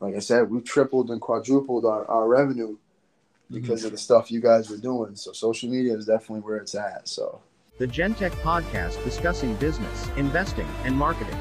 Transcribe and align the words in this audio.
like 0.00 0.16
I 0.16 0.18
said, 0.18 0.50
we 0.50 0.62
tripled 0.62 1.10
and 1.10 1.20
quadrupled 1.20 1.84
our, 1.84 2.06
our 2.06 2.26
revenue 2.26 2.76
because 3.50 3.80
mm-hmm. 3.80 3.86
of 3.86 3.92
the 3.92 3.98
stuff 3.98 4.30
you 4.30 4.40
guys 4.40 4.70
were 4.70 4.78
doing. 4.78 5.14
So 5.14 5.32
social 5.32 5.68
media 5.68 5.94
is 5.94 6.06
definitely 6.06 6.40
where 6.40 6.56
it's 6.56 6.74
at. 6.74 7.06
So 7.06 7.40
the 7.78 7.86
Gentech 7.86 8.30
podcast 8.42 9.02
discussing 9.04 9.54
business, 9.56 10.08
investing, 10.16 10.66
and 10.84 10.96
marketing. 10.96 11.36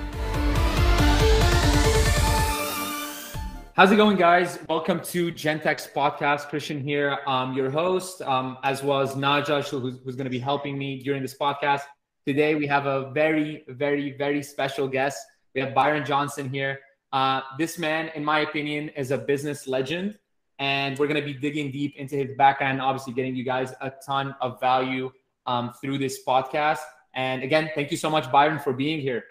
How's 3.75 3.93
it 3.93 3.95
going, 3.95 4.17
guys? 4.17 4.59
Welcome 4.67 4.99
to 5.03 5.31
Gentech's 5.31 5.87
podcast. 5.87 6.49
Christian 6.49 6.81
here, 6.81 7.19
I'm 7.25 7.53
your 7.53 7.69
host, 7.69 8.21
um, 8.23 8.57
as 8.65 8.83
well 8.83 8.99
as 8.99 9.13
Naja, 9.13 9.63
who's, 9.69 9.99
who's 10.03 10.15
going 10.17 10.25
to 10.25 10.29
be 10.29 10.39
helping 10.39 10.77
me 10.77 11.01
during 11.01 11.21
this 11.21 11.37
podcast. 11.37 11.83
Today, 12.27 12.55
we 12.55 12.67
have 12.67 12.87
a 12.87 13.09
very, 13.11 13.63
very, 13.69 14.17
very 14.17 14.43
special 14.43 14.85
guest. 14.89 15.25
We 15.55 15.61
have 15.61 15.73
Byron 15.73 16.05
Johnson 16.05 16.49
here. 16.49 16.79
Uh, 17.11 17.41
this 17.57 17.77
man, 17.77 18.11
in 18.15 18.23
my 18.23 18.41
opinion, 18.41 18.89
is 18.89 19.11
a 19.11 19.17
business 19.17 19.67
legend, 19.67 20.17
and 20.59 20.97
we're 20.99 21.07
going 21.07 21.19
to 21.19 21.25
be 21.25 21.33
digging 21.33 21.71
deep 21.71 21.95
into 21.97 22.15
his 22.15 22.35
background, 22.37 22.81
obviously 22.81 23.13
getting 23.13 23.35
you 23.35 23.43
guys 23.43 23.73
a 23.81 23.91
ton 24.05 24.35
of 24.41 24.59
value 24.59 25.11
um, 25.47 25.73
through 25.81 25.97
this 25.97 26.23
podcast. 26.25 26.79
And 27.15 27.43
again, 27.43 27.71
thank 27.73 27.91
you 27.91 27.97
so 27.97 28.09
much, 28.09 28.31
Byron, 28.31 28.59
for 28.59 28.73
being 28.73 29.01
here. 29.01 29.23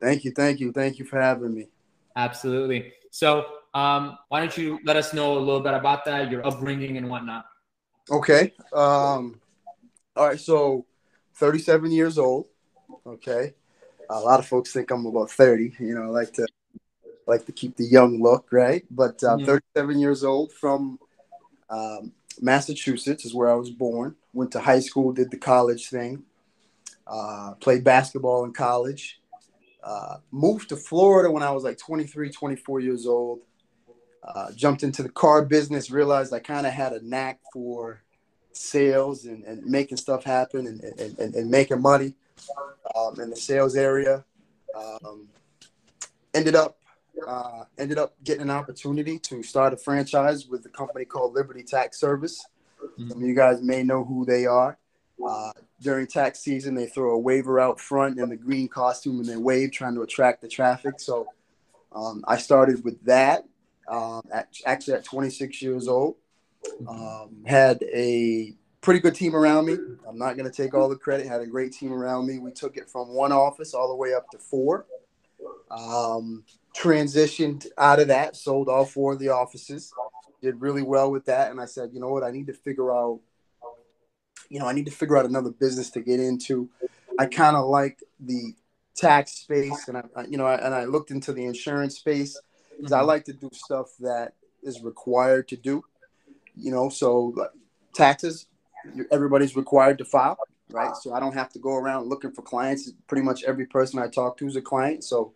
Thank 0.00 0.24
you, 0.24 0.30
thank 0.30 0.60
you, 0.60 0.72
thank 0.72 0.98
you 0.98 1.04
for 1.04 1.20
having 1.20 1.54
me. 1.54 1.68
Absolutely. 2.14 2.92
So, 3.10 3.46
um, 3.74 4.18
why 4.28 4.40
don't 4.40 4.56
you 4.56 4.78
let 4.84 4.96
us 4.96 5.12
know 5.12 5.36
a 5.36 5.40
little 5.40 5.60
bit 5.60 5.74
about 5.74 6.04
that, 6.06 6.30
your 6.30 6.46
upbringing 6.46 6.96
and 6.96 7.10
whatnot? 7.10 7.44
Okay. 8.10 8.54
Um, 8.72 9.40
all 10.14 10.28
right. 10.28 10.40
So, 10.40 10.86
37 11.34 11.90
years 11.90 12.18
old. 12.18 12.46
Okay. 13.06 13.54
A 14.08 14.20
lot 14.20 14.38
of 14.38 14.46
folks 14.46 14.72
think 14.72 14.90
I'm 14.90 15.04
about 15.04 15.30
30. 15.30 15.76
You 15.80 15.94
know, 15.94 16.04
I 16.04 16.06
like 16.06 16.32
to 16.34 16.46
like 17.26 17.44
to 17.46 17.52
keep 17.52 17.76
the 17.76 17.84
young 17.84 18.22
look, 18.22 18.48
right? 18.52 18.84
But 18.90 19.22
uh, 19.22 19.36
mm-hmm. 19.36 19.46
37 19.46 19.98
years 19.98 20.24
old 20.24 20.52
from 20.52 20.98
um, 21.68 22.12
Massachusetts 22.40 23.24
is 23.24 23.34
where 23.34 23.50
I 23.50 23.54
was 23.54 23.70
born. 23.70 24.14
Went 24.32 24.52
to 24.52 24.60
high 24.60 24.80
school, 24.80 25.12
did 25.12 25.30
the 25.30 25.36
college 25.36 25.88
thing, 25.88 26.22
uh, 27.06 27.54
played 27.60 27.84
basketball 27.84 28.44
in 28.44 28.52
college. 28.52 29.20
Uh, 29.82 30.16
moved 30.32 30.68
to 30.68 30.76
Florida 30.76 31.30
when 31.30 31.42
I 31.42 31.50
was 31.52 31.62
like 31.62 31.78
23, 31.78 32.30
24 32.30 32.80
years 32.80 33.06
old. 33.06 33.40
Uh, 34.22 34.50
jumped 34.52 34.82
into 34.82 35.04
the 35.04 35.08
car 35.08 35.44
business, 35.44 35.90
realized 35.90 36.34
I 36.34 36.40
kind 36.40 36.66
of 36.66 36.72
had 36.72 36.92
a 36.92 37.06
knack 37.06 37.38
for 37.52 38.02
sales 38.52 39.26
and, 39.26 39.44
and 39.44 39.64
making 39.64 39.98
stuff 39.98 40.24
happen 40.24 40.66
and, 40.66 40.80
and, 40.82 41.18
and, 41.18 41.34
and 41.34 41.50
making 41.50 41.80
money 41.80 42.14
um, 42.96 43.20
in 43.20 43.30
the 43.30 43.36
sales 43.36 43.76
area. 43.76 44.24
Um, 44.74 45.28
ended 46.34 46.56
up 46.56 46.76
uh, 47.26 47.64
ended 47.78 47.98
up 47.98 48.14
getting 48.24 48.42
an 48.42 48.50
opportunity 48.50 49.18
to 49.18 49.42
start 49.42 49.72
a 49.72 49.76
franchise 49.76 50.46
with 50.46 50.64
a 50.66 50.68
company 50.68 51.04
called 51.04 51.34
Liberty 51.34 51.62
Tax 51.62 51.98
Service. 51.98 52.44
Mm-hmm. 52.82 53.08
Some 53.08 53.22
of 53.22 53.28
you 53.28 53.34
guys 53.34 53.62
may 53.62 53.82
know 53.82 54.04
who 54.04 54.24
they 54.24 54.46
are. 54.46 54.78
Uh, 55.26 55.52
during 55.80 56.06
tax 56.06 56.40
season, 56.40 56.74
they 56.74 56.86
throw 56.86 57.12
a 57.12 57.18
waver 57.18 57.58
out 57.58 57.80
front 57.80 58.18
in 58.18 58.28
the 58.28 58.36
green 58.36 58.68
costume 58.68 59.18
and 59.18 59.26
they 59.26 59.36
wave, 59.36 59.72
trying 59.72 59.94
to 59.94 60.02
attract 60.02 60.42
the 60.42 60.48
traffic. 60.48 60.94
So 60.98 61.26
um, 61.92 62.22
I 62.26 62.36
started 62.36 62.84
with 62.84 63.02
that. 63.04 63.44
Um, 63.88 64.22
at, 64.32 64.48
actually, 64.66 64.94
at 64.94 65.04
26 65.04 65.62
years 65.62 65.88
old, 65.88 66.16
um, 66.88 67.44
had 67.46 67.82
a 67.84 68.54
pretty 68.80 69.00
good 69.00 69.14
team 69.14 69.34
around 69.34 69.66
me. 69.66 69.76
I'm 70.08 70.18
not 70.18 70.36
going 70.36 70.50
to 70.50 70.54
take 70.54 70.74
all 70.74 70.88
the 70.88 70.96
credit. 70.96 71.26
Had 71.26 71.40
a 71.40 71.46
great 71.46 71.72
team 71.72 71.92
around 71.92 72.26
me. 72.26 72.38
We 72.38 72.50
took 72.50 72.76
it 72.76 72.90
from 72.90 73.08
one 73.08 73.32
office 73.32 73.74
all 73.74 73.88
the 73.88 73.94
way 73.94 74.12
up 74.12 74.30
to 74.30 74.38
four. 74.38 74.86
Um, 75.70 76.44
transitioned 76.76 77.66
out 77.78 78.00
of 78.00 78.08
that, 78.08 78.36
sold 78.36 78.68
all 78.68 78.84
four 78.84 79.14
of 79.14 79.18
the 79.18 79.30
offices, 79.30 79.92
did 80.42 80.60
really 80.60 80.82
well 80.82 81.10
with 81.10 81.24
that. 81.26 81.50
And 81.50 81.60
I 81.60 81.64
said, 81.64 81.90
you 81.92 82.00
know 82.00 82.08
what, 82.08 82.22
I 82.22 82.30
need 82.30 82.46
to 82.48 82.52
figure 82.52 82.92
out, 82.92 83.20
you 84.48 84.60
know, 84.60 84.66
I 84.66 84.72
need 84.72 84.86
to 84.86 84.92
figure 84.92 85.16
out 85.16 85.24
another 85.24 85.50
business 85.50 85.90
to 85.90 86.00
get 86.00 86.20
into. 86.20 86.68
I 87.18 87.26
kind 87.26 87.56
of 87.56 87.66
like 87.66 87.98
the 88.20 88.54
tax 88.94 89.32
space, 89.32 89.88
and 89.88 89.98
I, 89.98 90.02
you 90.28 90.38
know, 90.38 90.46
and 90.46 90.74
I 90.74 90.84
looked 90.84 91.10
into 91.10 91.32
the 91.32 91.44
insurance 91.44 91.98
space 91.98 92.38
because 92.76 92.92
I 92.92 92.98
mm-hmm. 92.98 93.08
like 93.08 93.24
to 93.24 93.32
do 93.32 93.50
stuff 93.52 93.86
that 94.00 94.34
is 94.62 94.82
required 94.82 95.48
to 95.48 95.56
do. 95.56 95.82
You 96.54 96.70
know, 96.70 96.88
so 96.88 97.34
taxes, 97.94 98.46
everybody's 99.10 99.56
required 99.56 99.98
to 99.98 100.04
file, 100.04 100.38
right? 100.70 100.94
So 100.96 101.12
I 101.12 101.20
don't 101.20 101.34
have 101.34 101.50
to 101.50 101.58
go 101.58 101.74
around 101.74 102.08
looking 102.08 102.32
for 102.32 102.42
clients. 102.42 102.90
Pretty 103.06 103.22
much 103.22 103.44
every 103.44 103.66
person 103.66 103.98
I 103.98 104.08
talk 104.08 104.36
to 104.38 104.46
is 104.46 104.56
a 104.56 104.62
client. 104.62 105.04
So 105.04 105.32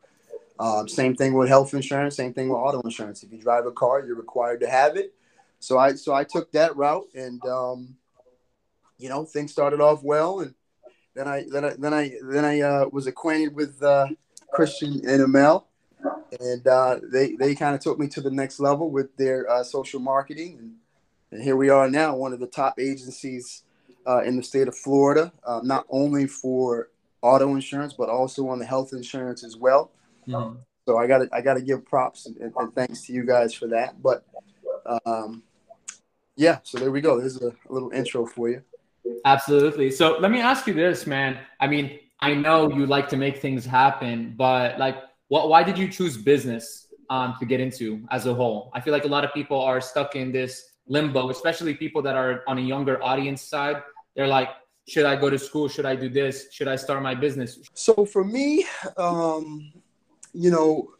um, 0.60 0.86
same 0.86 1.16
thing 1.16 1.32
with 1.32 1.48
health 1.48 1.72
insurance. 1.72 2.16
Same 2.16 2.34
thing 2.34 2.50
with 2.50 2.58
auto 2.58 2.82
insurance. 2.82 3.22
If 3.22 3.32
you 3.32 3.38
drive 3.38 3.64
a 3.64 3.72
car, 3.72 4.04
you're 4.04 4.14
required 4.14 4.60
to 4.60 4.68
have 4.68 4.94
it. 4.96 5.14
So 5.58 5.78
I 5.78 5.94
so 5.94 6.12
I 6.12 6.22
took 6.22 6.52
that 6.52 6.76
route, 6.76 7.08
and 7.14 7.42
um, 7.46 7.96
you 8.98 9.08
know 9.08 9.24
things 9.24 9.52
started 9.52 9.80
off 9.80 10.02
well, 10.02 10.40
and 10.40 10.54
then 11.14 11.26
I 11.26 11.44
then 11.50 11.64
I 11.64 11.74
then 11.78 11.94
I 11.94 12.12
then 12.22 12.44
I 12.44 12.60
uh, 12.60 12.88
was 12.92 13.06
acquainted 13.06 13.54
with 13.54 13.82
uh, 13.82 14.08
Christian 14.52 15.00
and 15.08 15.22
Amel, 15.22 15.66
and 16.38 16.66
uh, 16.66 17.00
they 17.10 17.36
they 17.36 17.54
kind 17.54 17.74
of 17.74 17.80
took 17.80 17.98
me 17.98 18.06
to 18.08 18.20
the 18.20 18.30
next 18.30 18.60
level 18.60 18.90
with 18.90 19.16
their 19.16 19.50
uh, 19.50 19.64
social 19.64 20.00
marketing, 20.00 20.58
and, 20.58 20.74
and, 21.30 21.42
here 21.42 21.56
we 21.56 21.70
are 21.70 21.88
now, 21.88 22.14
one 22.14 22.34
of 22.34 22.40
the 22.40 22.46
top 22.46 22.78
agencies 22.78 23.62
uh, 24.06 24.22
in 24.24 24.36
the 24.36 24.42
state 24.42 24.68
of 24.68 24.76
Florida, 24.76 25.32
uh, 25.46 25.60
not 25.64 25.86
only 25.88 26.26
for 26.26 26.88
auto 27.22 27.54
insurance 27.54 27.94
but 27.94 28.10
also 28.10 28.48
on 28.48 28.58
the 28.58 28.66
health 28.66 28.92
insurance 28.92 29.42
as 29.42 29.56
well. 29.56 29.90
Mm-hmm. 30.28 30.56
So 30.86 30.98
I 30.98 31.06
got 31.06 31.22
I 31.32 31.40
got 31.40 31.54
to 31.54 31.62
give 31.62 31.84
props 31.84 32.26
and, 32.26 32.36
and, 32.40 32.74
thanks 32.74 33.02
to 33.02 33.12
you 33.12 33.24
guys 33.24 33.54
for 33.54 33.66
that. 33.68 34.02
But 34.02 34.24
um, 35.06 35.42
yeah, 36.36 36.58
so 36.62 36.78
there 36.78 36.90
we 36.90 37.00
go. 37.00 37.20
This 37.20 37.36
is 37.36 37.42
a, 37.42 37.48
a 37.48 37.72
little 37.72 37.90
intro 37.90 38.26
for 38.26 38.48
you. 38.48 38.62
Absolutely. 39.24 39.90
So 39.90 40.18
let 40.18 40.30
me 40.30 40.40
ask 40.40 40.66
you 40.66 40.74
this, 40.74 41.06
man. 41.06 41.38
I 41.60 41.66
mean, 41.66 41.98
I 42.20 42.34
know 42.34 42.70
you 42.70 42.86
like 42.86 43.08
to 43.10 43.16
make 43.16 43.38
things 43.38 43.64
happen, 43.64 44.34
but 44.36 44.78
like, 44.78 44.96
what? 45.28 45.48
Why 45.48 45.62
did 45.62 45.78
you 45.78 45.88
choose 45.88 46.16
business 46.16 46.88
um, 47.08 47.36
to 47.38 47.46
get 47.46 47.60
into 47.60 48.06
as 48.10 48.26
a 48.26 48.34
whole? 48.34 48.70
I 48.74 48.80
feel 48.80 48.92
like 48.92 49.04
a 49.04 49.08
lot 49.08 49.24
of 49.24 49.32
people 49.32 49.60
are 49.60 49.80
stuck 49.80 50.16
in 50.16 50.32
this 50.32 50.70
limbo, 50.86 51.30
especially 51.30 51.74
people 51.74 52.02
that 52.02 52.16
are 52.16 52.42
on 52.46 52.58
a 52.58 52.62
younger 52.62 53.02
audience 53.02 53.42
side. 53.42 53.82
They're 54.16 54.26
like, 54.26 54.48
should 54.88 55.06
I 55.06 55.14
go 55.16 55.30
to 55.30 55.38
school? 55.38 55.68
Should 55.68 55.86
I 55.86 55.94
do 55.94 56.08
this? 56.08 56.48
Should 56.50 56.68
I 56.68 56.76
start 56.76 57.02
my 57.02 57.14
business? 57.14 57.58
So 57.74 58.04
for 58.04 58.24
me, 58.24 58.66
um, 58.96 59.72
you 60.32 60.50
know, 60.50 60.90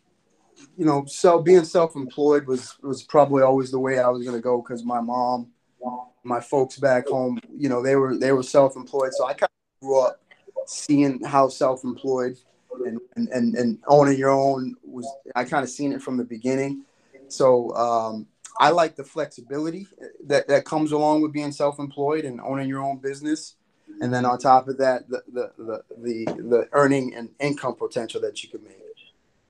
you 0.77 0.85
know, 0.85 1.05
so 1.07 1.41
being 1.41 1.65
self-employed 1.65 2.47
was 2.47 2.77
was 2.83 3.03
probably 3.03 3.43
always 3.43 3.71
the 3.71 3.79
way 3.79 3.99
I 3.99 4.09
was 4.09 4.25
to 4.27 4.41
go 4.41 4.63
because 4.63 4.85
my 4.85 5.01
mom, 5.01 5.49
my 6.25 6.41
folks 6.41 6.79
back 6.79 7.09
home, 7.09 7.41
you 7.57 7.69
know, 7.69 7.83
they 7.83 7.97
were 7.97 8.17
they 8.17 8.33
were 8.33 8.43
self-employed, 8.43 9.13
so 9.15 9.27
I 9.27 9.35
kind 9.35 9.51
of 9.51 9.87
grew 9.87 10.01
up 10.01 10.21
seeing 10.67 11.23
how 11.25 11.49
self-employed 11.49 12.37
and 12.87 13.01
and 13.17 13.29
and, 13.29 13.55
and 13.57 13.79
owning 13.89 14.19
your 14.19 14.31
own 14.31 14.75
was. 14.85 15.07
I 15.35 15.45
kind 15.45 15.65
of 15.65 15.71
seen 15.71 15.93
it 15.93 16.03
from 16.03 16.17
the 16.17 16.25
beginning, 16.25 16.85
so 17.29 17.75
um, 17.75 18.27
I 18.59 18.71
like 18.71 18.97
the 18.97 19.05
flexibility 19.05 19.87
that 20.27 20.49
that 20.49 20.65
comes 20.65 20.93
along 20.93 21.23
with 21.23 21.33
being 21.33 21.53
self-employed 21.53 22.25
and 22.25 22.41
owning 22.41 22.69
your 22.69 22.83
own 22.83 22.99
business. 22.99 23.57
And 24.01 24.15
then 24.15 24.25
on 24.25 24.39
top 24.39 24.69
of 24.69 24.79
that 24.79 25.09
the 25.09 25.23
the 25.33 25.53
the 25.59 25.83
the, 25.99 26.25
the 26.43 26.69
earning 26.73 27.15
and 27.15 27.29
income 27.41 27.75
potential 27.75 28.21
that 28.21 28.43
you 28.43 28.49
can 28.49 28.63
make 28.63 28.79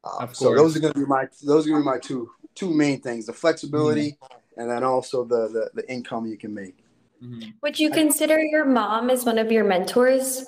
um, 0.04 0.28
so 0.32 0.54
those 0.54 0.76
are 0.76 0.80
going 0.80 0.92
to 0.92 0.98
be 0.98 1.06
my 1.06 1.28
those 1.42 1.66
are 1.66 1.70
going 1.70 1.82
to 1.82 1.84
be 1.84 1.94
my 1.94 1.98
two 1.98 2.30
two 2.54 2.72
main 2.72 3.00
things: 3.00 3.26
the 3.26 3.32
flexibility, 3.32 4.12
mm-hmm. 4.12 4.60
and 4.60 4.70
then 4.70 4.82
also 4.82 5.24
the, 5.24 5.48
the, 5.48 5.70
the 5.74 5.90
income 5.90 6.26
you 6.26 6.36
can 6.36 6.54
make. 6.54 6.84
Mm-hmm. 7.22 7.50
Would 7.62 7.78
you 7.78 7.90
consider 7.90 8.38
your 8.38 8.64
mom 8.64 9.10
as 9.10 9.24
one 9.24 9.38
of 9.38 9.52
your 9.52 9.64
mentors? 9.64 10.44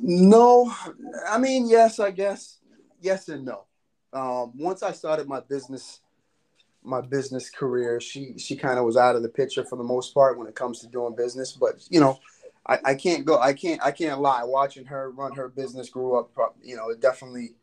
no, 0.00 0.72
I 1.28 1.38
mean 1.38 1.68
yes, 1.68 1.98
I 1.98 2.10
guess 2.10 2.58
yes 3.00 3.28
and 3.28 3.44
no. 3.44 3.64
Um, 4.12 4.52
once 4.56 4.82
I 4.82 4.92
started 4.92 5.26
my 5.26 5.40
business, 5.40 6.00
my 6.82 7.00
business 7.00 7.50
career, 7.50 8.00
she 8.00 8.38
she 8.38 8.56
kind 8.56 8.78
of 8.78 8.86
was 8.86 8.96
out 8.96 9.16
of 9.16 9.22
the 9.22 9.28
picture 9.28 9.64
for 9.64 9.76
the 9.76 9.84
most 9.84 10.14
part 10.14 10.38
when 10.38 10.46
it 10.46 10.54
comes 10.54 10.80
to 10.80 10.86
doing 10.86 11.14
business. 11.14 11.52
But 11.52 11.86
you 11.90 12.00
know, 12.00 12.20
I, 12.66 12.78
I 12.84 12.94
can't 12.94 13.26
go, 13.26 13.38
I 13.38 13.52
can't 13.52 13.82
I 13.82 13.90
can't 13.90 14.20
lie. 14.20 14.44
Watching 14.44 14.86
her 14.86 15.10
run 15.10 15.34
her 15.34 15.48
business, 15.48 15.90
grew 15.90 16.18
up, 16.18 16.30
you 16.62 16.76
know, 16.76 16.88
it 16.90 17.00
definitely 17.00 17.54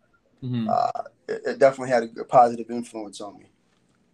mm-hmm. 0.44 0.70
uh, 0.70 1.04
it, 1.28 1.42
it, 1.46 1.60
definitely 1.60 1.90
had 1.90 2.04
a 2.20 2.24
positive 2.24 2.70
influence 2.70 3.22
on 3.22 3.38
me. 3.38 3.46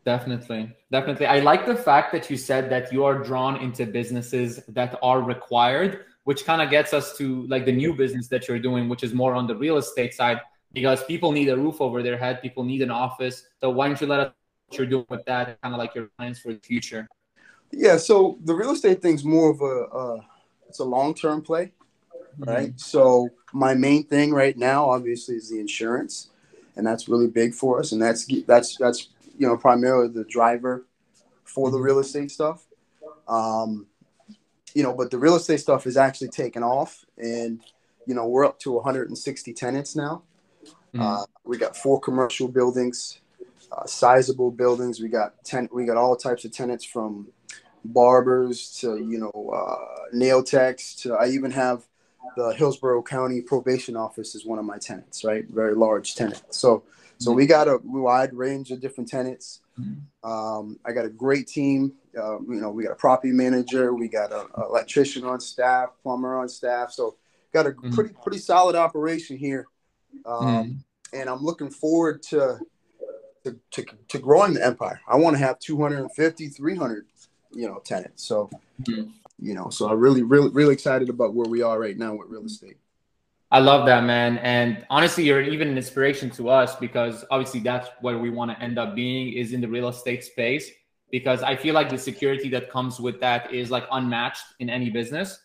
Definitely, 0.06 0.72
definitely. 0.92 1.26
I 1.26 1.40
like 1.40 1.66
the 1.66 1.76
fact 1.76 2.12
that 2.14 2.30
you 2.30 2.38
said 2.38 2.70
that 2.70 2.94
you 2.94 3.04
are 3.06 3.18
drawn 3.24 3.58
into 3.58 3.86
businesses 3.86 4.64
that 4.68 5.00
are 5.02 5.22
required, 5.22 6.06
which 6.26 6.46
kind 6.46 6.62
of 6.62 6.70
gets 6.70 6.94
us 6.94 7.18
to 7.18 7.48
like 7.48 7.66
the 7.66 7.72
new 7.72 7.94
business 7.94 8.28
that 8.28 8.48
you're 8.48 8.60
doing, 8.60 8.88
which 8.88 9.04
is 9.04 9.14
more 9.14 9.34
on 9.34 9.48
the 9.48 9.56
real 9.56 9.78
estate 9.78 10.14
side, 10.14 10.42
because 10.74 11.04
people 11.06 11.32
need 11.32 11.50
a 11.50 11.58
roof 11.58 11.82
over 11.82 12.04
their 12.04 12.18
head, 12.18 12.42
people 12.42 12.64
need 12.64 12.82
an 12.82 12.92
office. 12.92 13.48
So 13.62 13.72
why 13.72 13.88
don't 13.88 14.00
you 14.00 14.08
let 14.08 14.20
us 14.20 14.34
what 14.68 14.78
you're 14.78 14.88
doing 14.88 15.06
with 15.10 15.26
that, 15.26 15.60
kind 15.62 15.74
of 15.74 15.80
like 15.80 15.96
your 15.96 16.10
plans 16.18 16.40
for 16.40 16.54
the 16.54 16.60
future? 16.60 17.08
Yeah, 17.72 17.98
so 17.98 18.38
the 18.44 18.54
real 18.54 18.72
estate 18.72 19.02
thing's 19.02 19.24
more 19.24 19.50
of 19.52 19.62
a 19.62 19.96
uh, 19.96 20.22
it's 20.68 20.80
a 20.80 20.84
long 20.84 21.14
term 21.14 21.42
play, 21.42 21.72
mm-hmm. 22.40 22.50
right? 22.50 22.80
So 22.80 23.30
my 23.54 23.74
main 23.74 24.04
thing 24.06 24.34
right 24.34 24.58
now, 24.58 24.90
obviously, 24.90 25.36
is 25.36 25.50
the 25.50 25.60
insurance, 25.60 26.30
and 26.76 26.86
that's 26.86 27.08
really 27.08 27.28
big 27.28 27.54
for 27.54 27.80
us. 27.80 27.92
And 27.92 28.02
that's 28.02 28.26
that's 28.46 28.78
that's 28.78 29.10
you 29.38 29.48
know 29.48 29.58
primarily 29.58 30.10
the 30.10 30.24
driver 30.26 30.86
for 31.44 31.72
the 31.72 31.80
real 31.80 32.00
estate 32.00 32.32
stuff. 32.32 32.66
Um, 33.28 33.88
you 34.74 34.84
know, 34.84 34.94
but 34.94 35.10
the 35.10 35.18
real 35.18 35.36
estate 35.36 35.62
stuff 35.62 35.88
is 35.88 35.98
actually 35.98 36.30
taken 36.30 36.64
off, 36.64 37.06
and 37.18 37.62
you 38.06 38.14
know 38.14 38.28
we're 38.28 38.46
up 38.46 38.60
to 38.60 38.72
160 38.74 39.54
tenants 39.54 39.96
now. 39.96 40.24
Mm-hmm. 40.94 41.02
Uh, 41.02 41.26
we 41.44 41.58
got 41.58 41.76
four 41.76 42.00
commercial 42.00 42.48
buildings, 42.48 43.20
uh, 43.72 43.86
sizable 43.86 44.52
buildings. 44.52 45.00
We 45.00 45.10
got 45.10 45.44
ten. 45.44 45.70
We 45.72 45.86
got 45.86 45.98
all 45.98 46.16
types 46.16 46.46
of 46.46 46.52
tenants 46.52 46.86
from 46.86 47.28
barbers 47.84 48.78
to 48.82 48.98
you 48.98 49.20
know 49.20 49.50
uh, 49.54 50.10
nail 50.12 50.44
techs 50.44 50.96
to 50.96 51.14
I 51.14 51.28
even 51.30 51.52
have 51.52 51.86
the 52.36 52.54
Hillsborough 52.58 53.04
County 53.04 53.42
Probation 53.42 53.96
Office 53.96 54.36
is 54.36 54.46
one 54.46 54.60
of 54.60 54.66
my 54.66 54.78
tenants, 54.78 55.24
right? 55.24 55.46
Very 55.50 55.76
large 55.76 56.16
tenant. 56.16 56.42
So 56.50 56.84
so 57.18 57.32
we 57.32 57.46
got 57.46 57.68
a 57.68 57.80
wide 57.84 58.34
range 58.34 58.72
of 58.72 58.82
different 58.82 59.10
tenants. 59.10 59.62
Um, 60.24 60.80
I 60.86 60.92
got 60.92 61.06
a 61.06 61.10
great 61.10 61.48
team. 61.48 61.94
Uh, 62.18 62.40
you 62.42 62.62
know, 62.62 62.70
we 62.70 62.84
got 62.84 62.92
a 62.92 62.96
property 62.96 63.34
manager, 63.34 63.94
we 63.94 64.08
got 64.08 64.32
an 64.32 64.48
electrician 64.58 65.26
on 65.26 65.40
staff, 65.40 65.90
plumber 66.02 66.38
on 66.38 66.48
staff. 66.48 66.92
So 66.92 67.18
got 67.54 67.68
a 67.68 67.72
mm-hmm. 67.72 67.94
pretty 67.94 68.14
pretty 68.22 68.38
solid 68.38 68.76
operation 68.76 69.38
here, 69.38 69.68
um, 70.26 70.46
mm 70.46 70.78
and 71.14 71.30
I'm 71.30 71.42
looking 71.42 71.70
forward 71.70 72.24
to, 72.24 72.60
to 73.46 73.58
to, 73.72 73.86
to 74.10 74.20
growing 74.20 74.54
the 74.54 74.66
empire. 74.66 75.00
I 75.08 75.16
want 75.16 75.38
to 75.38 75.38
have 75.38 75.60
250, 75.60 76.50
300, 76.50 77.06
you 77.54 77.68
know, 77.68 77.80
tenants. 77.86 78.26
So, 78.26 78.50
mm 78.82 79.12
you 79.40 79.54
know, 79.54 79.70
so 79.70 79.90
I'm 79.90 80.00
really, 80.00 80.24
really, 80.24 80.50
really 80.50 80.74
excited 80.74 81.10
about 81.10 81.34
where 81.34 81.48
we 81.48 81.62
are 81.62 81.80
right 81.80 81.98
now 81.98 82.16
with 82.16 82.30
real 82.30 82.46
estate. 82.46 82.78
I 83.52 83.60
love 83.60 83.86
that, 83.86 84.04
man. 84.04 84.38
And 84.40 84.86
honestly, 84.90 85.26
you're 85.26 85.42
even 85.42 85.68
an 85.68 85.78
inspiration 85.78 86.30
to 86.32 86.50
us 86.50 86.76
because 86.76 87.24
obviously 87.30 87.60
that's 87.60 87.88
where 88.02 88.18
we 88.18 88.30
want 88.30 88.52
to 88.52 88.62
end 88.62 88.80
up 88.80 88.96
being 88.96 89.34
is 89.34 89.54
in 89.54 89.62
the 89.62 89.68
real 89.68 89.88
estate 89.88 90.24
space. 90.24 90.70
Because 91.12 91.44
I 91.44 91.56
feel 91.56 91.74
like 91.74 91.90
the 91.90 91.98
security 91.98 92.50
that 92.50 92.70
comes 92.70 93.00
with 93.00 93.20
that 93.22 93.54
is 93.54 93.72
like 93.72 93.86
unmatched 93.92 94.44
in 94.60 94.70
any 94.70 94.90
business. 94.90 95.40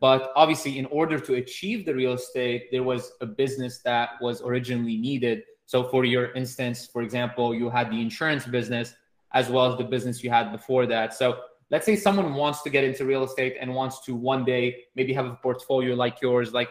But 0.00 0.32
obviously, 0.36 0.78
in 0.78 0.86
order 0.86 1.18
to 1.18 1.34
achieve 1.34 1.86
the 1.86 1.94
real 1.94 2.12
estate, 2.14 2.70
there 2.70 2.82
was 2.82 3.12
a 3.22 3.26
business 3.26 3.78
that 3.84 4.20
was 4.20 4.42
originally 4.42 4.98
needed. 4.98 5.44
So, 5.64 5.84
for 5.84 6.04
your 6.04 6.32
instance, 6.32 6.86
for 6.86 7.00
example, 7.00 7.54
you 7.54 7.70
had 7.70 7.90
the 7.90 8.00
insurance 8.00 8.44
business 8.44 8.94
as 9.32 9.48
well 9.48 9.72
as 9.72 9.78
the 9.78 9.84
business 9.84 10.22
you 10.22 10.28
had 10.28 10.52
before 10.52 10.84
that. 10.86 11.14
So, 11.14 11.38
let's 11.70 11.86
say 11.86 11.96
someone 11.96 12.34
wants 12.34 12.62
to 12.62 12.70
get 12.70 12.84
into 12.84 13.04
real 13.04 13.24
estate 13.24 13.56
and 13.60 13.74
wants 13.74 14.00
to 14.06 14.14
one 14.14 14.44
day 14.44 14.84
maybe 14.94 15.12
have 15.12 15.26
a 15.26 15.34
portfolio 15.42 15.94
like 15.94 16.20
yours. 16.20 16.52
Like, 16.52 16.68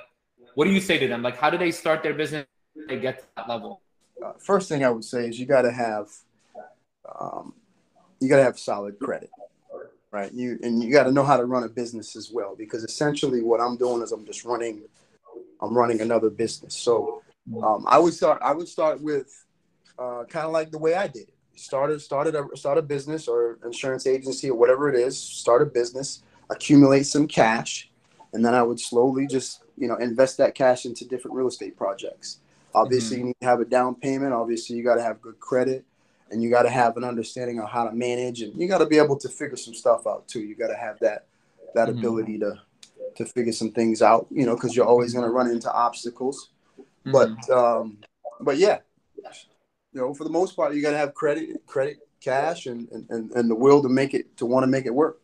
what 0.55 0.65
do 0.65 0.71
you 0.71 0.79
say 0.79 0.97
to 0.97 1.07
them? 1.07 1.21
Like, 1.21 1.37
how 1.37 1.49
do 1.49 1.57
they 1.57 1.71
start 1.71 2.03
their 2.03 2.13
business? 2.13 2.45
They 2.87 2.99
get 2.99 3.19
to 3.19 3.25
that 3.37 3.49
level. 3.49 3.81
Uh, 4.23 4.33
first 4.39 4.69
thing 4.69 4.85
I 4.85 4.89
would 4.89 5.03
say 5.03 5.27
is 5.27 5.39
you 5.39 5.45
got 5.45 5.63
to 5.63 5.71
have, 5.71 6.07
um, 7.19 7.53
you 8.19 8.29
got 8.29 8.37
to 8.37 8.43
have 8.43 8.57
solid 8.57 8.97
credit, 8.99 9.29
right? 10.11 10.31
You 10.31 10.57
and 10.63 10.81
you 10.81 10.91
got 10.91 11.03
to 11.03 11.11
know 11.11 11.23
how 11.23 11.37
to 11.37 11.45
run 11.45 11.63
a 11.63 11.69
business 11.69 12.15
as 12.15 12.31
well, 12.31 12.55
because 12.55 12.83
essentially 12.83 13.41
what 13.41 13.59
I'm 13.59 13.75
doing 13.77 14.01
is 14.01 14.11
I'm 14.11 14.25
just 14.25 14.45
running, 14.45 14.83
I'm 15.61 15.75
running 15.77 16.01
another 16.01 16.29
business. 16.29 16.73
So 16.75 17.21
um, 17.61 17.85
I 17.87 17.99
would 17.99 18.13
start, 18.13 18.41
I 18.41 18.53
would 18.53 18.67
start 18.67 19.01
with 19.01 19.27
uh, 19.99 20.23
kind 20.29 20.45
of 20.45 20.51
like 20.53 20.71
the 20.71 20.79
way 20.79 20.95
I 20.95 21.07
did. 21.07 21.32
Started, 21.55 22.01
started 22.01 22.35
a 22.35 22.45
start 22.55 22.77
a 22.77 22.81
business 22.81 23.27
or 23.27 23.59
insurance 23.63 24.07
agency 24.07 24.49
or 24.49 24.57
whatever 24.57 24.89
it 24.89 24.95
is. 24.95 25.17
Start 25.17 25.61
a 25.61 25.65
business, 25.65 26.23
accumulate 26.49 27.03
some 27.03 27.27
cash, 27.27 27.91
and 28.33 28.43
then 28.43 28.55
I 28.55 28.63
would 28.63 28.79
slowly 28.79 29.27
just 29.27 29.63
you 29.77 29.87
know 29.87 29.95
invest 29.97 30.37
that 30.37 30.55
cash 30.55 30.85
into 30.85 31.05
different 31.05 31.37
real 31.37 31.47
estate 31.47 31.77
projects. 31.77 32.39
Obviously, 32.75 33.17
mm-hmm. 33.17 33.21
you 33.21 33.27
need 33.27 33.39
to 33.41 33.47
have 33.47 33.59
a 33.59 33.65
down 33.65 33.95
payment. 33.95 34.33
Obviously, 34.33 34.75
you 34.75 34.83
got 34.83 34.95
to 34.95 35.03
have 35.03 35.21
good 35.21 35.39
credit, 35.39 35.85
and 36.31 36.41
you 36.41 36.49
got 36.49 36.63
to 36.63 36.69
have 36.69 36.97
an 36.97 37.03
understanding 37.03 37.59
of 37.59 37.69
how 37.69 37.85
to 37.85 37.95
manage, 37.95 38.41
and 38.41 38.59
you 38.59 38.67
got 38.67 38.79
to 38.79 38.87
be 38.87 38.97
able 38.97 39.17
to 39.17 39.29
figure 39.29 39.55
some 39.55 39.75
stuff 39.75 40.07
out 40.07 40.27
too. 40.27 40.41
You 40.41 40.55
got 40.55 40.67
to 40.67 40.75
have 40.75 40.97
that 40.99 41.27
that 41.75 41.87
mm-hmm. 41.87 41.99
ability 41.99 42.39
to 42.39 42.59
to 43.15 43.25
figure 43.25 43.53
some 43.53 43.71
things 43.71 44.01
out. 44.01 44.25
You 44.31 44.47
know, 44.47 44.55
because 44.55 44.75
you're 44.75 44.87
always 44.87 45.13
going 45.13 45.25
to 45.25 45.31
run 45.31 45.49
into 45.49 45.71
obstacles. 45.71 46.49
Mm-hmm. 47.05 47.11
But 47.11 47.49
um, 47.55 47.99
but 48.41 48.57
yeah, 48.57 48.79
you 49.93 50.01
know, 50.01 50.13
for 50.13 50.23
the 50.23 50.29
most 50.29 50.55
part, 50.55 50.73
you 50.73 50.81
got 50.81 50.91
to 50.91 50.97
have 50.97 51.13
credit, 51.13 51.65
credit, 51.65 51.97
cash, 52.21 52.65
and, 52.65 52.87
and 53.09 53.31
and 53.31 53.49
the 53.49 53.55
will 53.55 53.81
to 53.81 53.89
make 53.89 54.13
it 54.13 54.35
to 54.37 54.45
want 54.45 54.63
to 54.63 54.67
make 54.67 54.85
it 54.85 54.93
work. 54.93 55.21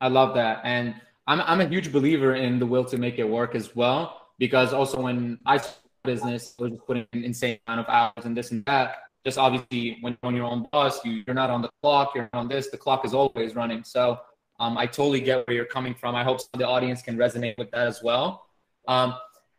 I 0.00 0.08
love 0.08 0.34
that, 0.34 0.60
and 0.64 0.94
I'm 1.26 1.40
I'm 1.42 1.60
a 1.60 1.68
huge 1.68 1.92
believer 1.92 2.34
in 2.34 2.58
the 2.58 2.66
will 2.66 2.84
to 2.86 2.98
make 2.98 3.18
it 3.18 3.24
work 3.24 3.54
as 3.54 3.74
well 3.76 4.20
because 4.38 4.72
also 4.72 5.00
when 5.00 5.38
I 5.46 5.60
business, 6.04 6.54
I 6.58 6.62
was 6.62 6.72
just 6.72 6.86
putting 6.86 7.06
an 7.12 7.24
insane 7.24 7.58
amount 7.66 7.80
of 7.80 7.92
hours 7.92 8.24
and 8.24 8.36
this 8.36 8.52
and 8.52 8.64
that. 8.66 8.96
Just 9.24 9.38
obviously, 9.38 9.96
when 10.02 10.12
you're 10.12 10.28
on 10.28 10.36
your 10.36 10.44
own 10.44 10.68
bus, 10.70 11.02
you, 11.04 11.24
you're 11.26 11.34
not 11.34 11.50
on 11.50 11.62
the 11.62 11.70
clock. 11.82 12.12
You're 12.14 12.28
on 12.34 12.46
this. 12.46 12.68
The 12.68 12.76
clock 12.76 13.06
is 13.06 13.14
always 13.14 13.54
running. 13.54 13.82
So 13.82 14.20
um, 14.60 14.76
I 14.76 14.86
totally 14.86 15.20
get 15.20 15.46
where 15.46 15.56
you're 15.56 15.64
coming 15.64 15.94
from. 15.94 16.14
I 16.14 16.22
hope 16.22 16.40
the 16.52 16.68
audience 16.68 17.00
can 17.02 17.16
resonate 17.16 17.56
with 17.56 17.70
that 17.70 17.86
as 17.86 18.02
well. 18.02 18.44
Um, 18.86 19.14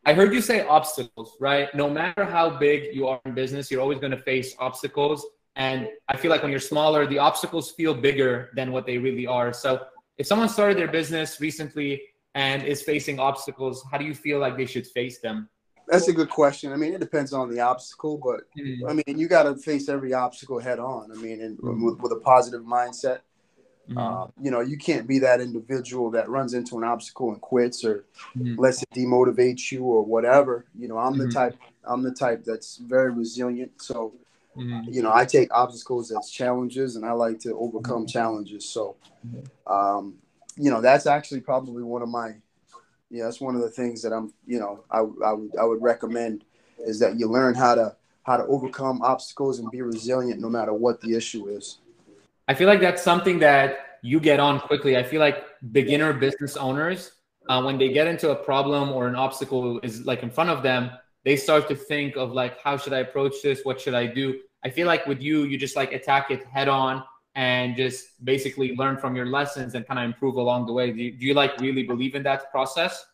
I 0.05 0.13
heard 0.13 0.33
you 0.33 0.41
say 0.41 0.65
obstacles, 0.67 1.35
right? 1.39 1.73
No 1.73 1.89
matter 1.89 2.25
how 2.25 2.49
big 2.49 2.95
you 2.95 3.07
are 3.07 3.19
in 3.25 3.33
business, 3.33 3.71
you're 3.71 3.81
always 3.81 3.99
going 3.99 4.11
to 4.11 4.21
face 4.21 4.55
obstacles. 4.59 5.25
And 5.55 5.87
I 6.07 6.17
feel 6.17 6.29
like 6.29 6.43
when 6.43 6.51
you're 6.51 6.59
smaller, 6.59 7.07
the 7.07 7.17
obstacles 7.17 7.71
feel 7.71 7.93
bigger 7.93 8.51
than 8.55 8.71
what 8.71 8.85
they 8.85 8.97
really 8.97 9.25
are. 9.25 9.51
So 9.51 9.81
if 10.17 10.27
someone 10.27 10.49
started 10.49 10.77
their 10.77 10.91
business 10.91 11.41
recently 11.41 12.03
and 12.35 12.63
is 12.63 12.83
facing 12.83 13.19
obstacles, 13.19 13.83
how 13.91 13.97
do 13.97 14.05
you 14.05 14.13
feel 14.13 14.39
like 14.39 14.57
they 14.57 14.65
should 14.65 14.85
face 14.85 15.19
them? 15.19 15.49
That's 15.87 16.07
a 16.07 16.13
good 16.13 16.29
question. 16.29 16.71
I 16.71 16.75
mean, 16.75 16.93
it 16.93 16.99
depends 16.99 17.31
on 17.31 17.49
the 17.49 17.59
obstacle, 17.61 18.17
but 18.17 18.41
mm-hmm. 18.59 18.87
I 18.87 18.93
mean, 18.93 19.19
you 19.19 19.27
got 19.27 19.43
to 19.43 19.55
face 19.55 19.87
every 19.87 20.13
obstacle 20.13 20.59
head 20.59 20.79
on. 20.79 21.11
I 21.11 21.15
mean, 21.15 21.41
and 21.41 21.57
mm-hmm. 21.57 21.85
with, 21.85 21.99
with, 21.99 22.11
a 22.11 22.19
positive 22.19 22.61
mindset. 22.61 23.19
Mm-hmm. 23.89 23.97
Uh, 23.97 24.27
you 24.41 24.49
know, 24.49 24.61
you 24.61 24.77
can't 24.77 25.07
be 25.07 25.19
that 25.19 25.41
individual 25.41 26.09
that 26.11 26.29
runs 26.29 26.53
into 26.53 26.77
an 26.77 26.83
obstacle 26.83 27.31
and 27.31 27.39
quits 27.39 27.85
or 27.85 28.05
mm-hmm. 28.35 28.59
lets 28.59 28.81
it 28.81 28.89
demotivate 28.95 29.71
you 29.71 29.83
or 29.83 30.03
whatever. 30.03 30.65
You 30.77 30.87
know, 30.87 30.97
I'm 30.97 31.17
the 31.17 31.25
mm-hmm. 31.25 31.33
type. 31.33 31.57
I'm 31.83 32.01
the 32.01 32.11
type 32.11 32.43
that's 32.43 32.77
very 32.77 33.11
resilient. 33.11 33.73
So, 33.79 34.15
mm-hmm. 34.57 34.91
you 34.91 35.03
know, 35.03 35.13
I 35.13 35.25
take 35.25 35.53
obstacles 35.53 36.11
as 36.11 36.31
challenges, 36.31 36.95
and 36.95 37.05
I 37.05 37.11
like 37.11 37.39
to 37.41 37.55
overcome 37.55 38.07
challenges. 38.07 38.65
So, 38.65 38.95
um, 39.67 40.15
you 40.57 40.71
know, 40.71 40.81
that's 40.81 41.05
actually 41.05 41.41
probably 41.41 41.83
one 41.83 42.01
of 42.01 42.09
my 42.09 42.35
yeah, 43.09 43.25
that's 43.25 43.39
one 43.39 43.55
of 43.55 43.61
the 43.61 43.69
things 43.69 44.01
that 44.01 44.11
I'm, 44.11 44.33
you 44.45 44.59
know, 44.59 44.83
I, 44.89 44.99
I 44.99 45.33
would 45.33 45.55
I 45.59 45.63
would 45.63 45.81
recommend 45.81 46.43
is 46.79 46.99
that 46.99 47.19
you 47.19 47.27
learn 47.27 47.55
how 47.55 47.75
to 47.75 47.95
how 48.23 48.37
to 48.37 48.45
overcome 48.47 49.01
obstacles 49.03 49.59
and 49.59 49.69
be 49.69 49.81
resilient 49.81 50.41
no 50.41 50.49
matter 50.49 50.73
what 50.73 51.01
the 51.01 51.15
issue 51.15 51.47
is. 51.47 51.79
I 52.47 52.53
feel 52.53 52.67
like 52.67 52.81
that's 52.81 53.01
something 53.01 53.39
that 53.39 53.99
you 54.01 54.19
get 54.19 54.39
on 54.39 54.59
quickly. 54.59 54.97
I 54.97 55.03
feel 55.03 55.19
like 55.19 55.43
beginner 55.71 56.13
business 56.13 56.55
owners, 56.55 57.11
uh, 57.49 57.61
when 57.63 57.77
they 57.77 57.89
get 57.89 58.07
into 58.07 58.31
a 58.31 58.35
problem 58.35 58.91
or 58.91 59.07
an 59.07 59.15
obstacle 59.15 59.79
is 59.79 60.05
like 60.05 60.21
in 60.23 60.29
front 60.29 60.49
of 60.49 60.61
them, 60.61 60.91
they 61.23 61.35
start 61.35 61.67
to 61.69 61.75
think 61.75 62.15
of 62.15 62.31
like, 62.31 62.59
how 62.61 62.77
should 62.77 62.93
I 62.93 62.99
approach 62.99 63.35
this? 63.43 63.61
What 63.63 63.81
should 63.81 63.95
I 63.95 64.05
do? 64.05 64.39
I 64.63 64.69
feel 64.69 64.85
like 64.85 65.07
with 65.07 65.21
you, 65.21 65.43
you 65.43 65.57
just 65.57 65.75
like 65.75 65.91
attack 65.91 66.29
it 66.29 66.45
head 66.45 66.67
on 66.67 67.03
and 67.33 67.75
just 67.75 68.23
basically 68.23 68.75
learn 68.75 68.97
from 68.97 69.15
your 69.15 69.25
lessons 69.25 69.73
and 69.75 69.85
kind 69.87 69.99
of 69.99 70.05
improve 70.05 70.35
along 70.35 70.67
the 70.67 70.73
way. 70.73 70.91
Do 70.91 71.03
you, 71.03 71.11
do 71.11 71.25
you 71.25 71.33
like 71.33 71.59
really 71.59 71.83
believe 71.83 72.15
in 72.15 72.23
that 72.23 72.51
process? 72.51 73.05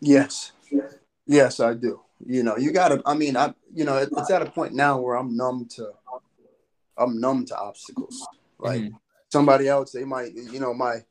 Yes. 0.00 0.52
Yes, 1.26 1.60
I 1.60 1.74
do. 1.74 2.00
You 2.24 2.42
know, 2.44 2.56
you 2.56 2.72
got 2.72 2.88
to, 2.88 3.02
I 3.04 3.14
mean, 3.14 3.36
I, 3.36 3.52
you 3.74 3.84
know, 3.84 3.96
it's 3.98 4.30
at 4.30 4.42
a 4.42 4.50
point 4.50 4.74
now 4.74 4.98
where 5.00 5.16
I'm 5.16 5.36
numb 5.36 5.66
to, 5.76 5.90
I'm 6.96 7.20
numb 7.20 7.44
to 7.46 7.58
obstacles. 7.58 8.26
Like 8.58 8.82
mm-hmm. 8.82 8.96
somebody 9.30 9.68
else, 9.68 9.92
they 9.92 10.04
might, 10.04 10.34
you 10.34 10.60
know, 10.60 10.74
my, 10.74 11.02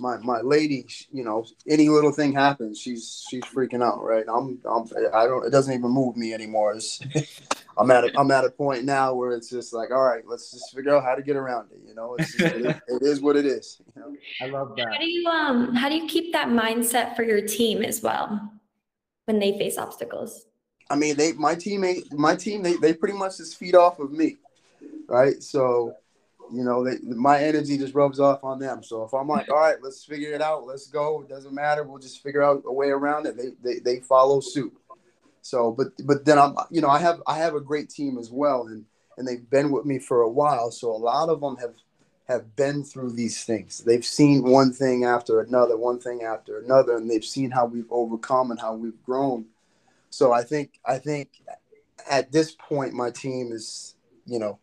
my 0.00 0.16
my 0.18 0.40
lady, 0.40 0.86
you 1.12 1.24
know, 1.24 1.46
any 1.68 1.88
little 1.88 2.12
thing 2.12 2.32
happens, 2.32 2.80
she's 2.80 3.24
she's 3.28 3.44
freaking 3.44 3.84
out, 3.84 4.02
right? 4.02 4.24
I'm 4.28 4.58
I'm 4.68 4.84
I 5.14 5.26
don't 5.26 5.46
it 5.46 5.50
doesn't 5.50 5.72
even 5.72 5.90
move 5.90 6.16
me 6.16 6.34
anymore. 6.34 6.74
It's, 6.74 7.00
I'm 7.78 7.90
at 7.90 8.04
a, 8.04 8.18
I'm 8.18 8.30
at 8.30 8.44
a 8.44 8.50
point 8.50 8.84
now 8.84 9.12
where 9.14 9.32
it's 9.32 9.50
just 9.50 9.72
like, 9.74 9.90
all 9.90 10.02
right, 10.02 10.22
let's 10.26 10.50
just 10.50 10.74
figure 10.74 10.96
out 10.96 11.04
how 11.04 11.14
to 11.14 11.22
get 11.22 11.36
around 11.36 11.68
it. 11.72 11.78
You 11.86 11.94
know, 11.94 12.16
it's 12.18 12.34
just, 12.34 12.54
it, 12.54 12.66
it 12.88 13.02
is 13.02 13.20
what 13.20 13.36
it 13.36 13.44
is. 13.44 13.80
You 13.94 14.02
know? 14.02 14.16
I 14.40 14.46
love 14.46 14.74
that. 14.76 14.88
How 14.92 14.98
do 14.98 15.06
you 15.06 15.26
um 15.28 15.74
how 15.74 15.88
do 15.88 15.94
you 15.94 16.06
keep 16.06 16.32
that 16.32 16.48
mindset 16.48 17.16
for 17.16 17.22
your 17.22 17.46
team 17.46 17.82
as 17.82 18.02
well 18.02 18.50
when 19.26 19.38
they 19.38 19.58
face 19.58 19.78
obstacles? 19.78 20.46
I 20.88 20.96
mean, 20.96 21.16
they 21.16 21.32
my 21.32 21.54
teammate 21.54 22.12
my 22.12 22.34
team 22.34 22.62
they 22.62 22.76
they 22.76 22.94
pretty 22.94 23.16
much 23.16 23.38
just 23.38 23.56
feed 23.56 23.74
off 23.74 23.98
of 23.98 24.10
me, 24.12 24.36
right? 25.08 25.42
So 25.42 25.94
you 26.52 26.64
know, 26.64 26.84
they, 26.84 26.98
my 27.02 27.42
energy 27.42 27.78
just 27.78 27.94
rubs 27.94 28.20
off 28.20 28.44
on 28.44 28.58
them. 28.58 28.82
So 28.82 29.04
if 29.04 29.12
I'm 29.12 29.28
like, 29.28 29.48
all 29.50 29.56
right, 29.56 29.76
let's 29.82 30.04
figure 30.04 30.32
it 30.32 30.42
out, 30.42 30.66
let's 30.66 30.86
go. 30.86 31.22
It 31.22 31.28
doesn't 31.28 31.54
matter. 31.54 31.84
We'll 31.84 31.98
just 31.98 32.22
figure 32.22 32.42
out 32.42 32.62
a 32.66 32.72
way 32.72 32.88
around 32.88 33.26
it. 33.26 33.36
They 33.36 33.50
they, 33.62 33.78
they 33.80 34.00
follow 34.00 34.40
suit. 34.40 34.72
So, 35.42 35.70
but 35.70 35.88
but 36.04 36.24
then 36.24 36.38
I'm, 36.38 36.56
you 36.70 36.80
know, 36.80 36.90
I 36.90 36.98
have 36.98 37.22
I 37.26 37.38
have 37.38 37.54
a 37.54 37.60
great 37.60 37.90
team 37.90 38.18
as 38.18 38.30
well, 38.30 38.66
and 38.66 38.84
and 39.16 39.26
they've 39.26 39.48
been 39.48 39.70
with 39.70 39.84
me 39.84 39.98
for 39.98 40.22
a 40.22 40.30
while. 40.30 40.70
So 40.70 40.90
a 40.90 40.96
lot 40.96 41.28
of 41.28 41.40
them 41.40 41.56
have 41.56 41.74
have 42.28 42.56
been 42.56 42.82
through 42.82 43.12
these 43.12 43.44
things. 43.44 43.84
They've 43.84 44.04
seen 44.04 44.42
one 44.42 44.72
thing 44.72 45.04
after 45.04 45.40
another, 45.40 45.76
one 45.76 46.00
thing 46.00 46.22
after 46.22 46.58
another, 46.58 46.96
and 46.96 47.08
they've 47.08 47.24
seen 47.24 47.52
how 47.52 47.66
we've 47.66 47.90
overcome 47.90 48.50
and 48.50 48.60
how 48.60 48.74
we've 48.74 49.00
grown. 49.04 49.46
So 50.10 50.32
I 50.32 50.42
think 50.42 50.80
I 50.84 50.98
think 50.98 51.30
at 52.10 52.32
this 52.32 52.52
point, 52.52 52.92
my 52.92 53.10
team 53.10 53.52
is, 53.52 53.94
you 54.26 54.38
know, 54.38 54.58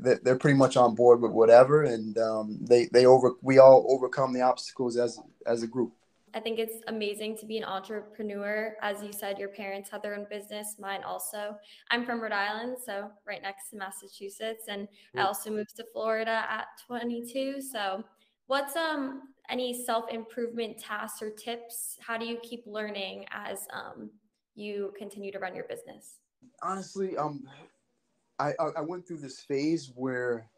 they're, 0.00 0.20
they're 0.22 0.38
pretty 0.38 0.56
much 0.56 0.76
on 0.76 0.94
board 0.94 1.20
with 1.20 1.32
whatever, 1.32 1.84
and 1.84 2.16
um, 2.18 2.58
they 2.60 2.86
they 2.92 3.06
over 3.06 3.32
we 3.42 3.58
all 3.58 3.86
overcome 3.88 4.32
the 4.32 4.42
obstacles 4.42 4.96
as 4.96 5.18
as 5.46 5.62
a 5.62 5.66
group. 5.66 5.92
I 6.34 6.40
think 6.40 6.58
it's 6.58 6.82
amazing 6.88 7.36
to 7.38 7.46
be 7.46 7.58
an 7.58 7.64
entrepreneur. 7.64 8.74
As 8.80 9.02
you 9.02 9.12
said, 9.12 9.38
your 9.38 9.50
parents 9.50 9.90
had 9.90 10.02
their 10.02 10.14
own 10.14 10.26
business, 10.30 10.76
mine 10.78 11.02
also. 11.04 11.56
I'm 11.90 12.06
from 12.06 12.20
Rhode 12.20 12.32
Island, 12.32 12.78
so 12.84 13.10
right 13.26 13.42
next 13.42 13.68
to 13.70 13.76
Massachusetts, 13.76 14.64
and 14.68 14.88
I 15.16 15.22
also 15.22 15.50
moved 15.50 15.76
to 15.76 15.84
Florida 15.92 16.46
at 16.48 16.66
22. 16.86 17.60
So, 17.60 18.02
what's 18.46 18.76
um 18.76 19.22
any 19.50 19.84
self 19.84 20.10
improvement 20.10 20.78
tasks 20.78 21.20
or 21.20 21.30
tips? 21.30 21.98
How 22.00 22.16
do 22.16 22.24
you 22.24 22.38
keep 22.42 22.62
learning 22.66 23.26
as 23.30 23.66
um 23.72 24.10
you 24.54 24.92
continue 24.98 25.32
to 25.32 25.38
run 25.38 25.54
your 25.54 25.64
business? 25.64 26.18
Honestly, 26.62 27.16
um, 27.16 27.44
I 28.38 28.52
I 28.76 28.80
went 28.80 29.06
through 29.06 29.18
this 29.18 29.40
phase 29.40 29.92
where 29.94 30.48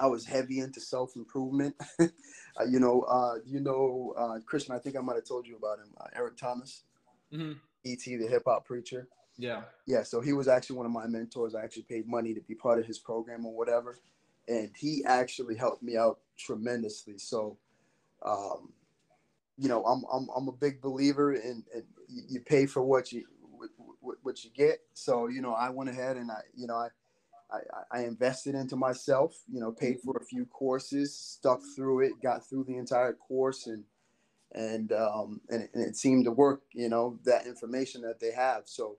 I 0.00 0.06
was 0.06 0.24
heavy 0.24 0.60
into 0.60 0.80
self 0.80 1.14
improvement. 1.14 1.76
uh, 2.00 2.08
you 2.68 2.80
know, 2.80 3.02
uh, 3.02 3.36
you 3.44 3.60
know, 3.60 4.14
uh, 4.16 4.38
Christian. 4.46 4.74
I 4.74 4.78
think 4.78 4.96
I 4.96 5.00
might 5.00 5.16
have 5.16 5.26
told 5.26 5.46
you 5.46 5.56
about 5.56 5.78
him, 5.78 5.92
uh, 6.00 6.06
Eric 6.16 6.38
Thomas, 6.38 6.84
mm-hmm. 7.32 7.52
ET, 7.84 8.00
the 8.04 8.26
hip 8.26 8.44
hop 8.46 8.64
preacher. 8.64 9.08
Yeah, 9.36 9.62
yeah. 9.86 10.02
So 10.02 10.20
he 10.20 10.32
was 10.32 10.48
actually 10.48 10.76
one 10.76 10.86
of 10.86 10.92
my 10.92 11.06
mentors. 11.06 11.54
I 11.54 11.62
actually 11.62 11.82
paid 11.82 12.08
money 12.08 12.34
to 12.34 12.40
be 12.40 12.54
part 12.54 12.78
of 12.78 12.86
his 12.86 12.98
program 12.98 13.44
or 13.44 13.54
whatever, 13.54 13.98
and 14.48 14.70
he 14.74 15.04
actually 15.04 15.56
helped 15.56 15.82
me 15.82 15.96
out 15.96 16.18
tremendously. 16.38 17.18
So, 17.18 17.58
um, 18.24 18.72
you 19.58 19.68
know, 19.68 19.84
I'm 19.84 20.04
I'm 20.12 20.28
I'm 20.34 20.48
a 20.48 20.52
big 20.52 20.80
believer 20.80 21.34
in, 21.34 21.62
in 21.74 21.84
you 22.08 22.40
pay 22.40 22.64
for 22.64 22.82
what 22.82 23.12
you 23.12 23.24
what 24.00 24.44
you 24.44 24.50
get. 24.50 24.80
So 24.94 25.28
you 25.28 25.42
know, 25.42 25.52
I 25.52 25.70
went 25.70 25.90
ahead 25.90 26.16
and 26.16 26.30
I 26.30 26.40
you 26.54 26.66
know 26.66 26.76
I 26.76 26.88
I, 27.52 27.98
I, 27.98 28.04
invested 28.04 28.54
into 28.54 28.76
myself, 28.76 29.36
you 29.52 29.60
know, 29.60 29.72
paid 29.72 29.98
for 30.04 30.16
a 30.16 30.24
few 30.24 30.46
courses, 30.46 31.16
stuck 31.16 31.60
through 31.74 32.00
it, 32.00 32.12
got 32.22 32.48
through 32.48 32.64
the 32.64 32.76
entire 32.76 33.12
course, 33.12 33.66
and 33.66 33.84
and 34.52 34.92
um, 34.92 35.40
and, 35.50 35.62
it, 35.62 35.70
and 35.74 35.84
it 35.84 35.96
seemed 35.96 36.24
to 36.24 36.32
work. 36.32 36.62
You 36.72 36.88
know, 36.88 37.18
that 37.24 37.46
information 37.46 38.02
that 38.02 38.20
they 38.20 38.32
have. 38.32 38.62
So 38.66 38.98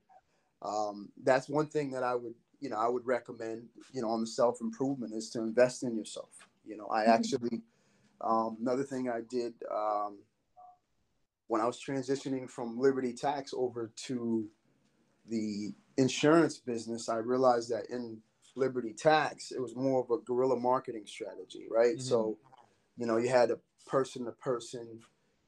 um, 0.61 1.09
that's 1.23 1.49
one 1.49 1.67
thing 1.67 1.91
that 1.91 2.03
I 2.03 2.15
would, 2.15 2.35
you 2.59 2.69
know, 2.69 2.77
I 2.77 2.87
would 2.87 3.05
recommend. 3.05 3.67
You 3.93 4.01
know, 4.01 4.09
on 4.09 4.21
the 4.21 4.27
self 4.27 4.59
improvement 4.61 5.13
is 5.13 5.29
to 5.31 5.39
invest 5.39 5.83
in 5.83 5.95
yourself. 5.95 6.29
You 6.65 6.77
know, 6.77 6.87
I 6.91 7.03
mm-hmm. 7.03 7.11
actually 7.11 7.61
um, 8.21 8.57
another 8.61 8.83
thing 8.83 9.09
I 9.09 9.21
did 9.29 9.53
um, 9.73 10.19
when 11.47 11.61
I 11.61 11.65
was 11.65 11.81
transitioning 11.81 12.49
from 12.49 12.79
Liberty 12.79 13.13
Tax 13.13 13.53
over 13.55 13.91
to 14.07 14.47
the 15.27 15.73
insurance 15.97 16.57
business, 16.57 17.09
I 17.09 17.17
realized 17.17 17.69
that 17.69 17.89
in 17.89 18.21
Liberty 18.55 18.93
Tax, 18.93 19.51
it 19.51 19.61
was 19.61 19.75
more 19.75 20.01
of 20.03 20.11
a 20.11 20.21
guerrilla 20.23 20.59
marketing 20.59 21.05
strategy, 21.05 21.67
right? 21.69 21.95
Mm-hmm. 21.95 22.07
So, 22.07 22.37
you 22.97 23.05
know, 23.05 23.17
you 23.17 23.29
had 23.29 23.51
a 23.51 23.59
person 23.87 24.25
to 24.25 24.31
person 24.33 24.99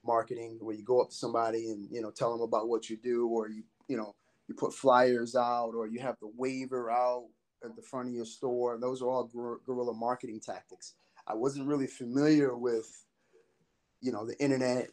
marketing 0.06 0.58
where 0.62 0.76
you 0.76 0.84
go 0.84 1.02
up 1.02 1.10
to 1.10 1.16
somebody 1.16 1.70
and, 1.70 1.88
you 1.92 2.02
know, 2.02 2.12
tell 2.12 2.32
them 2.32 2.42
about 2.42 2.68
what 2.68 2.90
you 2.90 2.98
do, 2.98 3.28
or 3.28 3.50
you, 3.50 3.64
you 3.88 3.98
know, 3.98 4.16
you 4.48 4.56
put 4.56 4.74
flyers 4.74 5.36
out, 5.36 5.72
or 5.76 5.88
you 5.88 6.00
have 6.00 6.18
the 6.20 6.30
waver 6.36 6.92
out 6.92 7.26
at 7.64 7.76
the 7.76 7.82
front 7.82 8.10
of 8.10 8.14
your 8.14 8.26
store. 8.26 8.78
Those 8.78 9.02
are 9.02 9.10
all 9.10 9.30
guerrilla 9.66 9.94
marketing 9.94 10.42
tactics. 10.42 10.94
I 11.26 11.34
wasn't 11.34 11.68
really 11.68 11.88
familiar 11.88 12.56
with, 12.56 13.06
you 14.02 14.12
know, 14.12 14.26
the 14.26 14.38
internet, 14.42 14.90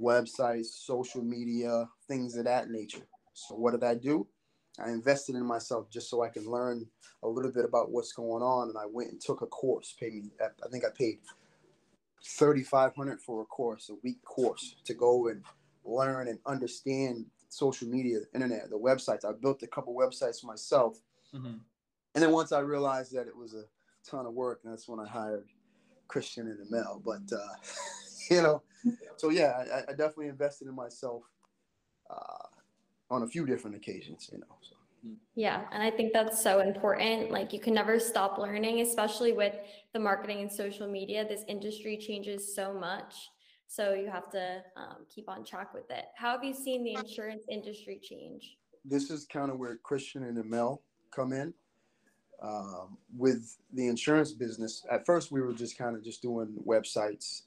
websites, 0.00 0.66
social 0.66 1.22
media, 1.22 1.88
things 2.08 2.36
of 2.36 2.44
that 2.44 2.70
nature. 2.70 3.06
So, 3.34 3.54
what 3.54 3.72
did 3.72 3.84
I 3.84 3.94
do? 3.94 4.26
I 4.78 4.90
invested 4.90 5.36
in 5.36 5.44
myself 5.44 5.88
just 5.90 6.10
so 6.10 6.22
I 6.22 6.28
can 6.28 6.50
learn 6.50 6.86
a 7.22 7.28
little 7.28 7.52
bit 7.52 7.64
about 7.64 7.90
what's 7.90 8.12
going 8.12 8.42
on. 8.42 8.68
And 8.68 8.78
I 8.78 8.86
went 8.90 9.12
and 9.12 9.20
took 9.20 9.42
a 9.42 9.46
course. 9.46 9.94
Paid 9.98 10.14
me, 10.14 10.30
I 10.42 10.68
think 10.68 10.84
I 10.84 10.88
paid 10.96 11.18
thirty 12.24 12.62
five 12.62 12.94
hundred 12.96 13.20
for 13.20 13.42
a 13.42 13.44
course, 13.44 13.90
a 13.90 13.94
week 14.02 14.22
course, 14.24 14.76
to 14.84 14.94
go 14.94 15.28
and 15.28 15.42
learn 15.84 16.28
and 16.28 16.38
understand 16.46 17.26
social 17.48 17.88
media, 17.88 18.18
the 18.20 18.34
internet, 18.34 18.70
the 18.70 18.78
websites. 18.78 19.24
I 19.24 19.32
built 19.32 19.62
a 19.62 19.66
couple 19.66 19.94
websites 19.94 20.44
myself, 20.44 20.98
mm-hmm. 21.34 21.56
and 22.14 22.22
then 22.22 22.32
once 22.32 22.52
I 22.52 22.60
realized 22.60 23.12
that 23.14 23.28
it 23.28 23.36
was 23.36 23.54
a 23.54 23.64
ton 24.08 24.26
of 24.26 24.32
work, 24.32 24.60
and 24.64 24.72
that's 24.72 24.88
when 24.88 24.98
I 24.98 25.06
hired 25.06 25.46
Christian 26.08 26.48
and 26.48 26.66
Amel. 26.66 27.00
But 27.04 27.36
uh, 27.36 27.54
you 28.30 28.42
know, 28.42 28.62
so 29.16 29.30
yeah, 29.30 29.64
I, 29.72 29.90
I 29.90 29.94
definitely 29.94 30.28
invested 30.28 30.68
in 30.68 30.74
myself. 30.74 31.22
Uh, 32.10 32.43
on 33.14 33.22
a 33.22 33.26
few 33.26 33.46
different 33.46 33.76
occasions, 33.76 34.28
you 34.32 34.38
know. 34.38 34.56
So. 34.60 34.76
Yeah, 35.34 35.62
and 35.72 35.82
I 35.82 35.90
think 35.90 36.12
that's 36.12 36.42
so 36.42 36.60
important. 36.60 37.30
Like 37.30 37.52
you 37.52 37.60
can 37.60 37.74
never 37.74 37.98
stop 37.98 38.38
learning, 38.38 38.80
especially 38.80 39.32
with 39.32 39.54
the 39.92 39.98
marketing 39.98 40.40
and 40.40 40.50
social 40.50 40.88
media. 40.88 41.26
This 41.26 41.42
industry 41.48 41.96
changes 41.96 42.54
so 42.54 42.72
much, 42.72 43.30
so 43.66 43.94
you 43.94 44.08
have 44.10 44.30
to 44.30 44.62
um, 44.76 45.06
keep 45.12 45.28
on 45.28 45.44
track 45.44 45.74
with 45.74 45.90
it. 45.90 46.06
How 46.16 46.32
have 46.32 46.44
you 46.44 46.54
seen 46.54 46.84
the 46.84 46.94
insurance 46.94 47.44
industry 47.50 48.00
change? 48.02 48.56
This 48.84 49.10
is 49.10 49.26
kind 49.26 49.50
of 49.50 49.58
where 49.58 49.76
Christian 49.76 50.24
and 50.24 50.38
Amel 50.38 50.82
come 51.10 51.32
in. 51.32 51.52
Um, 52.42 52.98
with 53.16 53.56
the 53.72 53.86
insurance 53.86 54.32
business, 54.32 54.84
at 54.90 55.06
first 55.06 55.32
we 55.32 55.40
were 55.40 55.54
just 55.54 55.78
kind 55.78 55.96
of 55.96 56.04
just 56.04 56.20
doing 56.20 56.54
websites 56.66 57.42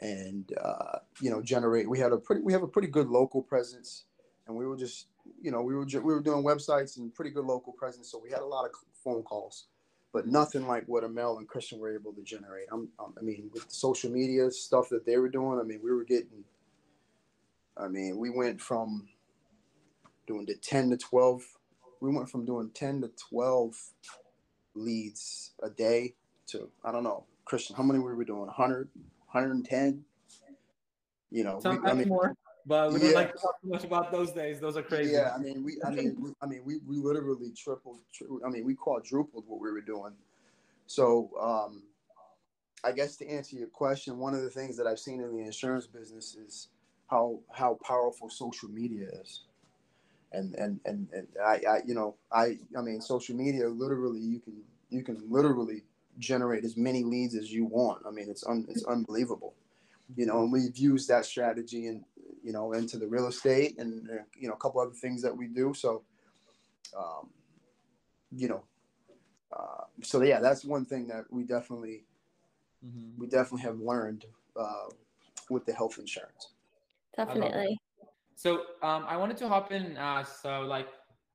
and 0.00 0.50
uh, 0.62 0.98
you 1.20 1.30
know 1.30 1.40
generate. 1.40 1.88
We 1.88 1.98
had 1.98 2.12
a 2.12 2.18
pretty 2.18 2.42
we 2.42 2.52
have 2.52 2.62
a 2.62 2.68
pretty 2.68 2.88
good 2.88 3.08
local 3.08 3.42
presence 3.42 4.04
and 4.46 4.56
we 4.56 4.66
were 4.66 4.76
just 4.76 5.06
you 5.40 5.50
know 5.50 5.62
we 5.62 5.74
were 5.74 5.84
we 5.84 6.00
were 6.00 6.20
doing 6.20 6.44
websites 6.44 6.96
and 6.96 7.14
pretty 7.14 7.30
good 7.30 7.44
local 7.44 7.72
presence, 7.72 8.10
so 8.10 8.20
we 8.22 8.30
had 8.30 8.40
a 8.40 8.46
lot 8.46 8.64
of 8.64 8.72
phone 9.04 9.22
calls, 9.22 9.66
but 10.12 10.26
nothing 10.26 10.66
like 10.66 10.84
what 10.86 11.04
Amel 11.04 11.38
and 11.38 11.48
Christian 11.48 11.78
were 11.78 11.94
able 11.94 12.12
to 12.12 12.22
generate. 12.22 12.66
I'm, 12.72 12.88
I'm, 12.98 13.14
i 13.18 13.22
mean, 13.22 13.50
with 13.52 13.68
the 13.68 13.74
social 13.74 14.10
media 14.10 14.50
stuff 14.50 14.88
that 14.90 15.06
they 15.06 15.16
were 15.16 15.28
doing, 15.28 15.58
I 15.58 15.62
mean, 15.62 15.80
we 15.82 15.92
were 15.92 16.04
getting. 16.04 16.44
I 17.76 17.88
mean, 17.88 18.18
we 18.18 18.28
went 18.28 18.60
from 18.60 19.08
doing 20.26 20.46
the 20.46 20.54
ten 20.56 20.90
to 20.90 20.96
twelve. 20.96 21.42
We 22.00 22.10
went 22.10 22.28
from 22.28 22.44
doing 22.44 22.70
ten 22.74 23.00
to 23.02 23.10
twelve 23.30 23.76
leads 24.74 25.52
a 25.62 25.70
day 25.70 26.14
to 26.48 26.68
I 26.84 26.92
don't 26.92 27.04
know, 27.04 27.24
Christian. 27.44 27.76
How 27.76 27.82
many 27.82 27.98
were 27.98 28.14
we 28.14 28.24
doing? 28.24 28.46
100, 28.46 28.88
110? 29.30 30.04
You 31.30 31.44
know, 31.44 31.60
we, 31.64 31.70
I 31.70 31.94
mean, 31.94 32.08
more 32.08 32.34
but 32.66 32.92
we 32.92 33.00
don't 33.00 33.14
like 33.14 33.32
to 33.34 33.38
talk 33.38 33.60
too 33.60 33.68
much 33.68 33.84
about 33.84 34.12
those 34.12 34.32
days. 34.32 34.60
Those 34.60 34.76
are 34.76 34.82
crazy. 34.82 35.12
Yeah, 35.12 35.32
I 35.34 35.38
mean, 35.38 35.64
we, 35.64 35.78
I 35.84 35.90
mean, 35.90 36.16
we, 36.20 36.30
I 36.40 36.46
mean, 36.46 36.62
we, 36.64 36.78
we 36.86 36.96
literally 36.96 37.52
tripled. 37.56 37.98
Tri- 38.12 38.26
I 38.46 38.50
mean, 38.50 38.64
we 38.64 38.74
quadrupled 38.74 39.44
what 39.46 39.60
we 39.60 39.70
were 39.70 39.80
doing. 39.80 40.12
So, 40.86 41.30
um, 41.40 41.82
I 42.84 42.92
guess 42.92 43.16
to 43.16 43.28
answer 43.28 43.56
your 43.56 43.68
question, 43.68 44.18
one 44.18 44.34
of 44.34 44.42
the 44.42 44.50
things 44.50 44.76
that 44.76 44.86
I've 44.86 44.98
seen 44.98 45.20
in 45.20 45.36
the 45.36 45.44
insurance 45.44 45.86
business 45.86 46.34
is 46.34 46.68
how 47.08 47.40
how 47.50 47.78
powerful 47.86 48.28
social 48.28 48.68
media 48.68 49.08
is, 49.22 49.42
and 50.32 50.54
and 50.54 50.80
and, 50.84 51.08
and 51.12 51.28
I, 51.44 51.60
I 51.68 51.80
you 51.86 51.94
know 51.94 52.16
I 52.32 52.58
I 52.76 52.80
mean 52.80 53.00
social 53.00 53.36
media 53.36 53.68
literally 53.68 54.20
you 54.20 54.40
can 54.40 54.54
you 54.90 55.02
can 55.02 55.22
literally 55.28 55.82
generate 56.18 56.64
as 56.64 56.76
many 56.76 57.04
leads 57.04 57.34
as 57.34 57.52
you 57.52 57.64
want. 57.64 58.02
I 58.06 58.10
mean 58.10 58.28
it's 58.28 58.44
un, 58.46 58.66
it's 58.68 58.84
unbelievable, 58.84 59.54
you 60.16 60.26
know, 60.26 60.42
and 60.42 60.52
we've 60.52 60.76
used 60.76 61.08
that 61.08 61.24
strategy 61.24 61.86
and 61.86 62.04
you 62.42 62.52
know, 62.52 62.72
into 62.72 62.98
the 62.98 63.06
real 63.06 63.26
estate 63.26 63.78
and 63.78 64.08
uh, 64.10 64.22
you 64.36 64.48
know 64.48 64.54
a 64.54 64.58
couple 64.58 64.80
other 64.80 64.92
things 64.92 65.22
that 65.22 65.36
we 65.36 65.46
do. 65.46 65.72
So, 65.74 66.02
um, 66.96 67.30
you 68.30 68.48
know, 68.48 68.62
uh, 69.52 69.84
so 70.02 70.22
yeah, 70.22 70.40
that's 70.40 70.64
one 70.64 70.84
thing 70.84 71.06
that 71.08 71.24
we 71.30 71.44
definitely 71.44 72.04
mm-hmm. 72.84 73.20
we 73.20 73.26
definitely 73.26 73.62
have 73.62 73.78
learned 73.78 74.24
uh, 74.56 74.88
with 75.50 75.64
the 75.66 75.72
health 75.72 75.98
insurance. 75.98 76.48
Definitely. 77.16 77.78
So 78.34 78.62
um, 78.82 79.04
I 79.06 79.16
wanted 79.16 79.36
to 79.38 79.48
hop 79.48 79.70
in. 79.72 79.96
Uh, 79.96 80.24
so 80.24 80.62
like, 80.62 80.88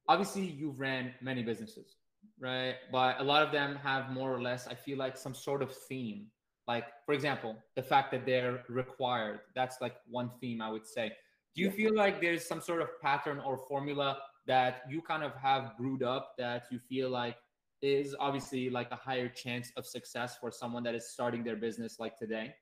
obviously 0.07 0.45
you've 0.45 0.79
ran 0.79 1.13
many 1.21 1.43
businesses, 1.43 1.95
right? 2.39 2.75
But 2.91 3.19
a 3.19 3.23
lot 3.23 3.43
of 3.43 3.51
them 3.51 3.77
have 3.77 4.09
more 4.11 4.33
or 4.33 4.41
less, 4.41 4.67
I 4.67 4.73
feel 4.73 4.97
like, 4.97 5.15
some 5.15 5.33
sort 5.33 5.61
of 5.61 5.73
theme 5.73 6.27
like 6.67 6.85
for 7.05 7.13
example 7.13 7.55
the 7.75 7.81
fact 7.81 8.11
that 8.11 8.25
they're 8.25 8.63
required 8.69 9.39
that's 9.55 9.77
like 9.81 9.95
one 10.09 10.31
theme 10.39 10.61
i 10.61 10.69
would 10.69 10.85
say. 10.85 11.11
Do 11.55 11.63
you 11.63 11.71
feel 11.71 11.95
like 11.95 12.21
there's 12.21 12.45
some 12.47 12.61
sort 12.61 12.83
of 12.83 12.89
pattern 13.01 13.39
or 13.39 13.57
formula 13.57 14.19
that 14.45 14.83
you 14.87 15.01
kind 15.01 15.23
of 15.23 15.33
have 15.35 15.75
brewed 15.75 16.03
up 16.03 16.35
that 16.37 16.65
you 16.69 16.79
feel 16.87 17.09
like 17.09 17.35
is 17.81 18.15
obviously 18.19 18.69
like 18.69 18.91
a 18.91 18.95
higher 18.95 19.27
chance 19.27 19.71
of 19.75 19.83
success 19.85 20.37
for 20.39 20.51
someone 20.51 20.83
that 20.83 20.93
is 20.93 21.09
starting 21.09 21.43
their 21.43 21.55
business 21.55 21.99
like 21.99 22.17
today? 22.17 22.53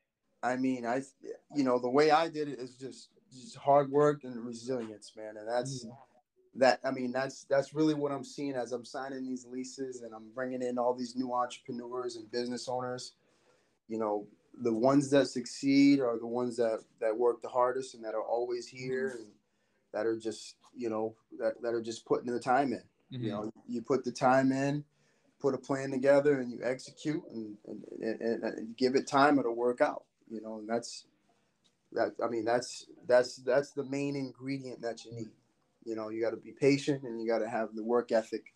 I 0.44 0.56
mean 0.56 0.86
i 0.86 1.02
you 1.56 1.64
know 1.64 1.80
the 1.80 1.90
way 1.90 2.12
i 2.12 2.30
did 2.30 2.48
it 2.48 2.60
is 2.60 2.76
just 2.76 3.10
just 3.34 3.56
hard 3.56 3.92
work 3.92 4.24
and 4.24 4.46
resilience 4.46 5.12
man 5.18 5.38
and 5.38 5.48
that's 5.48 5.86
mm-hmm. 5.86 6.60
that 6.60 6.80
i 6.86 6.92
mean 6.92 7.12
that's 7.12 7.46
that's 7.46 7.74
really 7.74 7.96
what 7.96 8.12
i'm 8.12 8.24
seeing 8.24 8.54
as 8.54 8.72
i'm 8.72 8.86
signing 8.86 9.26
these 9.26 9.46
leases 9.46 10.04
and 10.04 10.14
i'm 10.14 10.30
bringing 10.34 10.62
in 10.62 10.78
all 10.78 10.94
these 10.94 11.16
new 11.16 11.34
entrepreneurs 11.34 12.16
and 12.16 12.32
business 12.32 12.68
owners 12.68 13.14
you 13.88 13.98
know, 13.98 14.28
the 14.62 14.74
ones 14.74 15.10
that 15.10 15.28
succeed 15.28 16.00
are 16.00 16.18
the 16.18 16.28
ones 16.28 16.58
that 16.58 16.80
that 17.02 17.18
work 17.18 17.42
the 17.42 17.50
hardest 17.50 17.96
and 17.96 18.04
that 18.04 18.16
are 18.16 18.24
always 18.24 18.68
here 18.68 19.10
mm-hmm. 19.10 19.24
and 19.24 19.32
that 19.94 20.06
are 20.06 20.18
just 20.18 20.56
you 20.76 20.90
know, 20.90 21.16
that, 21.40 21.62
that 21.62 21.74
are 21.74 21.82
just 21.82 22.06
putting 22.06 22.32
the 22.32 22.40
time 22.40 22.74
in. 22.74 22.84
Mhm. 23.14 23.24
You 23.24 23.32
know, 23.32 23.52
you 23.68 23.82
put 23.82 24.04
the 24.04 24.12
time 24.12 24.52
in, 24.52 24.84
put 25.40 25.54
a 25.54 25.58
plan 25.58 25.92
together, 25.92 26.40
and 26.40 26.52
you 26.52 26.60
execute, 26.64 27.24
and 27.32 27.58
and, 27.68 27.84
and, 28.02 28.22
and, 28.22 28.44
and 28.44 28.78
give 28.78 28.96
it 28.96 29.08
time, 29.08 29.40
it'll 29.40 29.56
work 29.56 29.82
out. 29.82 30.04
You 30.30 30.42
know, 30.42 30.58
and 30.58 30.68
that's 30.68 31.06
that. 31.94 32.14
I 32.24 32.28
mean, 32.28 32.46
that's 32.46 32.88
that's 33.08 33.38
that's 33.38 33.72
the 33.72 33.84
main 33.84 34.16
ingredient 34.16 34.82
that 34.82 35.06
you 35.06 35.14
need. 35.14 35.32
You 35.84 35.96
know, 35.96 36.10
you 36.10 36.22
got 36.22 36.32
to 36.32 36.38
be 36.38 36.52
patient, 36.52 37.04
and 37.04 37.22
you 37.22 37.28
got 37.28 37.40
to 37.40 37.50
have 37.50 37.76
the 37.76 37.84
work 37.84 38.12
ethic. 38.12 38.54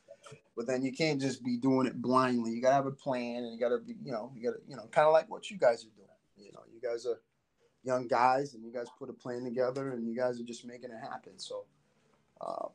But 0.56 0.68
then 0.68 0.84
you 0.84 0.92
can't 0.92 1.22
just 1.22 1.44
be 1.44 1.58
doing 1.58 1.88
it 1.88 2.02
blindly. 2.02 2.52
You 2.52 2.62
got 2.62 2.70
to 2.70 2.76
have 2.76 2.86
a 2.86 2.92
plan, 2.92 3.44
and 3.44 3.54
you 3.54 3.60
got 3.60 3.70
to 3.70 3.80
be, 3.80 3.96
you 4.04 4.12
know, 4.12 4.32
you 4.36 4.44
got 4.44 4.58
to, 4.58 4.62
you 4.68 4.76
know, 4.76 4.88
kind 4.92 5.08
of 5.08 5.14
like 5.14 5.30
what 5.30 5.50
you 5.50 5.58
guys 5.58 5.86
are 5.86 5.96
doing. 5.96 6.08
You 6.38 6.52
know, 6.54 6.62
you 6.74 6.82
guys 6.82 7.06
are 7.06 7.22
young 7.84 8.08
guys, 8.08 8.54
and 8.54 8.66
you 8.66 8.72
guys 8.74 8.88
put 8.98 9.10
a 9.10 9.14
plan 9.14 9.44
together, 9.44 9.92
and 9.92 10.08
you 10.08 10.16
guys 10.16 10.40
are 10.40 10.44
just 10.44 10.66
making 10.66 10.92
it 10.92 11.00
happen. 11.02 11.38
So, 11.38 11.66
um, 12.46 12.70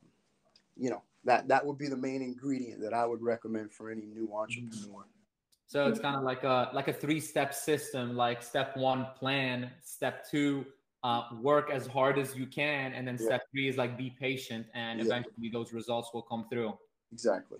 you 0.75 0.89
know, 0.89 1.03
that 1.25 1.47
that 1.47 1.65
would 1.65 1.77
be 1.77 1.87
the 1.87 1.97
main 1.97 2.21
ingredient 2.21 2.81
that 2.81 2.93
I 2.93 3.05
would 3.05 3.21
recommend 3.21 3.71
for 3.71 3.91
any 3.91 4.05
new 4.05 4.33
entrepreneur. 4.33 5.05
So 5.67 5.87
it's 5.87 5.99
kind 5.99 6.15
of 6.15 6.23
like 6.23 6.43
a 6.43 6.69
like 6.73 6.87
a 6.87 6.93
three 6.93 7.19
step 7.19 7.53
system. 7.53 8.15
Like 8.15 8.43
step 8.43 8.77
one, 8.77 9.07
plan. 9.17 9.71
Step 9.83 10.27
two, 10.29 10.65
uh, 11.03 11.23
work 11.41 11.69
as 11.71 11.87
hard 11.87 12.17
as 12.19 12.35
you 12.35 12.45
can, 12.45 12.93
and 12.93 13.07
then 13.07 13.17
Yeah. 13.19 13.25
step 13.25 13.41
three 13.51 13.67
is 13.67 13.77
like 13.77 13.97
be 13.97 14.09
patient, 14.09 14.67
and 14.73 14.99
Yeah. 14.99 15.05
eventually 15.05 15.49
those 15.49 15.73
results 15.73 16.11
will 16.13 16.21
come 16.21 16.47
through. 16.49 16.77
Exactly. 17.11 17.59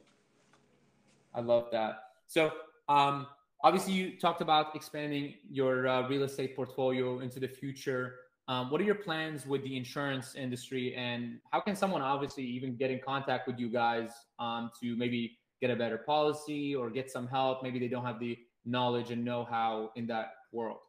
I 1.34 1.42
love 1.42 1.68
that. 1.72 2.12
So 2.28 2.52
um, 2.90 3.28
obviously 3.64 3.94
you 3.94 4.18
talked 4.20 4.42
about 4.42 4.76
expanding 4.76 5.36
your 5.50 5.88
uh, 5.88 6.08
real 6.08 6.24
estate 6.24 6.56
portfolio 6.56 7.20
into 7.20 7.40
the 7.40 7.48
future. 7.48 8.16
Um, 8.48 8.70
what 8.70 8.80
are 8.80 8.84
your 8.84 8.96
plans 8.96 9.46
with 9.48 9.64
the 9.64 9.76
insurance 9.76 10.36
industry, 10.36 10.94
and 10.96 11.40
how 11.52 11.62
can 11.62 11.76
someone 11.76 12.04
obviously 12.04 12.44
even 12.44 12.76
get 12.76 12.92
in 12.92 13.00
contact 13.04 13.48
with 13.48 13.58
you 13.58 13.70
guys 13.70 14.12
um, 14.38 14.70
to 14.82 14.96
maybe 14.96 15.40
get 15.62 15.72
a 15.72 15.76
better 15.76 15.98
policy 15.98 16.76
or 16.76 16.92
get 16.92 17.10
some 17.10 17.28
help? 17.28 17.64
Maybe 17.64 17.80
they 17.80 17.88
don't 17.88 18.06
have 18.06 18.20
the 18.20 18.38
knowledge 18.64 19.10
and 19.10 19.26
know-how 19.26 19.92
in 19.96 20.06
that 20.08 20.34
world. 20.52 20.82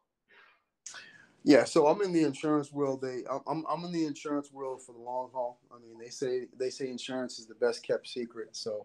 Yeah, 1.46 1.62
so 1.62 1.86
I'm 1.86 2.02
in 2.02 2.12
the 2.12 2.24
insurance 2.24 2.72
world. 2.72 3.00
They, 3.02 3.20
I'm, 3.46 3.64
I'm 3.70 3.84
in 3.84 3.92
the 3.92 4.04
insurance 4.04 4.52
world 4.52 4.82
for 4.82 4.90
the 4.90 4.98
long 4.98 5.30
haul. 5.32 5.60
I 5.72 5.78
mean, 5.78 5.96
they 5.96 6.08
say 6.08 6.48
they 6.58 6.70
say 6.70 6.90
insurance 6.90 7.38
is 7.38 7.46
the 7.46 7.54
best 7.54 7.86
kept 7.86 8.08
secret. 8.08 8.48
So, 8.56 8.84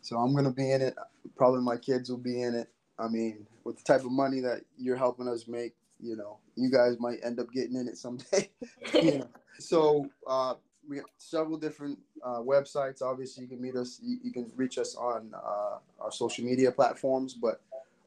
so 0.00 0.16
I'm 0.16 0.34
gonna 0.34 0.50
be 0.50 0.72
in 0.72 0.80
it. 0.80 0.96
Probably 1.36 1.60
my 1.60 1.76
kids 1.76 2.08
will 2.08 2.16
be 2.16 2.40
in 2.40 2.54
it. 2.54 2.70
I 2.98 3.08
mean, 3.08 3.46
with 3.64 3.76
the 3.76 3.84
type 3.84 4.06
of 4.06 4.12
money 4.12 4.40
that 4.40 4.62
you're 4.78 4.96
helping 4.96 5.28
us 5.28 5.46
make, 5.46 5.74
you 6.00 6.16
know, 6.16 6.38
you 6.56 6.70
guys 6.70 6.98
might 6.98 7.18
end 7.22 7.38
up 7.38 7.52
getting 7.52 7.76
in 7.76 7.86
it 7.86 7.98
someday. 7.98 8.48
you 8.94 9.18
know. 9.18 9.28
So 9.58 10.08
uh, 10.26 10.54
we 10.88 10.96
got 10.96 11.06
several 11.18 11.58
different 11.58 11.98
uh, 12.24 12.38
websites. 12.38 13.02
Obviously, 13.02 13.42
you 13.42 13.48
can 13.50 13.60
meet 13.60 13.76
us. 13.76 14.00
You, 14.02 14.16
you 14.22 14.32
can 14.32 14.50
reach 14.56 14.78
us 14.78 14.96
on 14.96 15.34
uh, 15.34 15.78
our 16.00 16.12
social 16.12 16.46
media 16.46 16.72
platforms, 16.72 17.34
but 17.34 17.60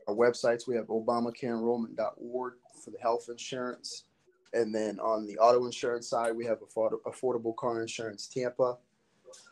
our 0.07 0.15
websites 0.15 0.67
we 0.67 0.75
have 0.77 0.87
obamacareenrollment.org 0.87 2.53
for 2.83 2.91
the 2.91 2.99
health 2.99 3.27
insurance. 3.29 4.05
And 4.53 4.73
then 4.73 4.99
on 4.99 5.25
the 5.25 5.37
auto 5.37 5.65
insurance 5.65 6.09
side 6.09 6.35
we 6.35 6.45
have 6.45 6.61
afford- 6.61 6.93
affordable 7.05 7.55
car 7.55 7.81
insurance 7.81 8.27
tampa. 8.27 8.77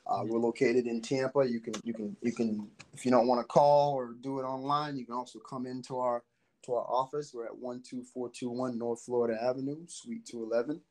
Uh, 0.06 0.24
we're 0.26 0.40
located 0.40 0.86
in 0.86 1.02
tampa. 1.02 1.48
You 1.48 1.60
can 1.60 1.74
you 1.84 1.94
can 1.94 2.16
you 2.22 2.32
can 2.32 2.68
if 2.94 3.06
you 3.06 3.12
don't 3.12 3.28
want 3.28 3.42
to 3.42 3.48
call 3.48 3.94
or 3.94 4.14
do 4.22 4.40
it 4.40 4.44
online 4.44 4.98
you 4.98 5.06
can 5.06 5.16
also 5.16 5.40
come 5.40 5.66
into 5.66 5.98
our 5.98 6.24
to 6.66 6.74
our 6.74 6.86
office. 6.86 7.34
We're 7.34 7.46
at 7.46 7.54
12421 7.60 8.78
north 8.78 9.02
florida 9.02 9.42
avenue 9.42 9.78
suite 9.88 10.26
211 10.26 10.82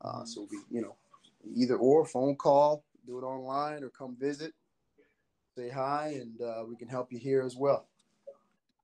uh, 0.00 0.24
so 0.24 0.46
we 0.50 0.58
you 0.70 0.80
know 0.80 0.96
either 1.54 1.76
or 1.76 2.06
phone 2.06 2.36
call 2.36 2.84
do 3.06 3.18
it 3.18 3.22
online 3.22 3.84
or 3.84 3.90
come 3.90 4.16
visit 4.18 4.54
say 5.56 5.68
hi 5.68 6.18
and 6.20 6.40
uh, 6.40 6.64
we 6.68 6.74
can 6.76 6.88
help 6.88 7.12
you 7.12 7.18
here 7.18 7.42
as 7.42 7.56
well. 7.56 7.86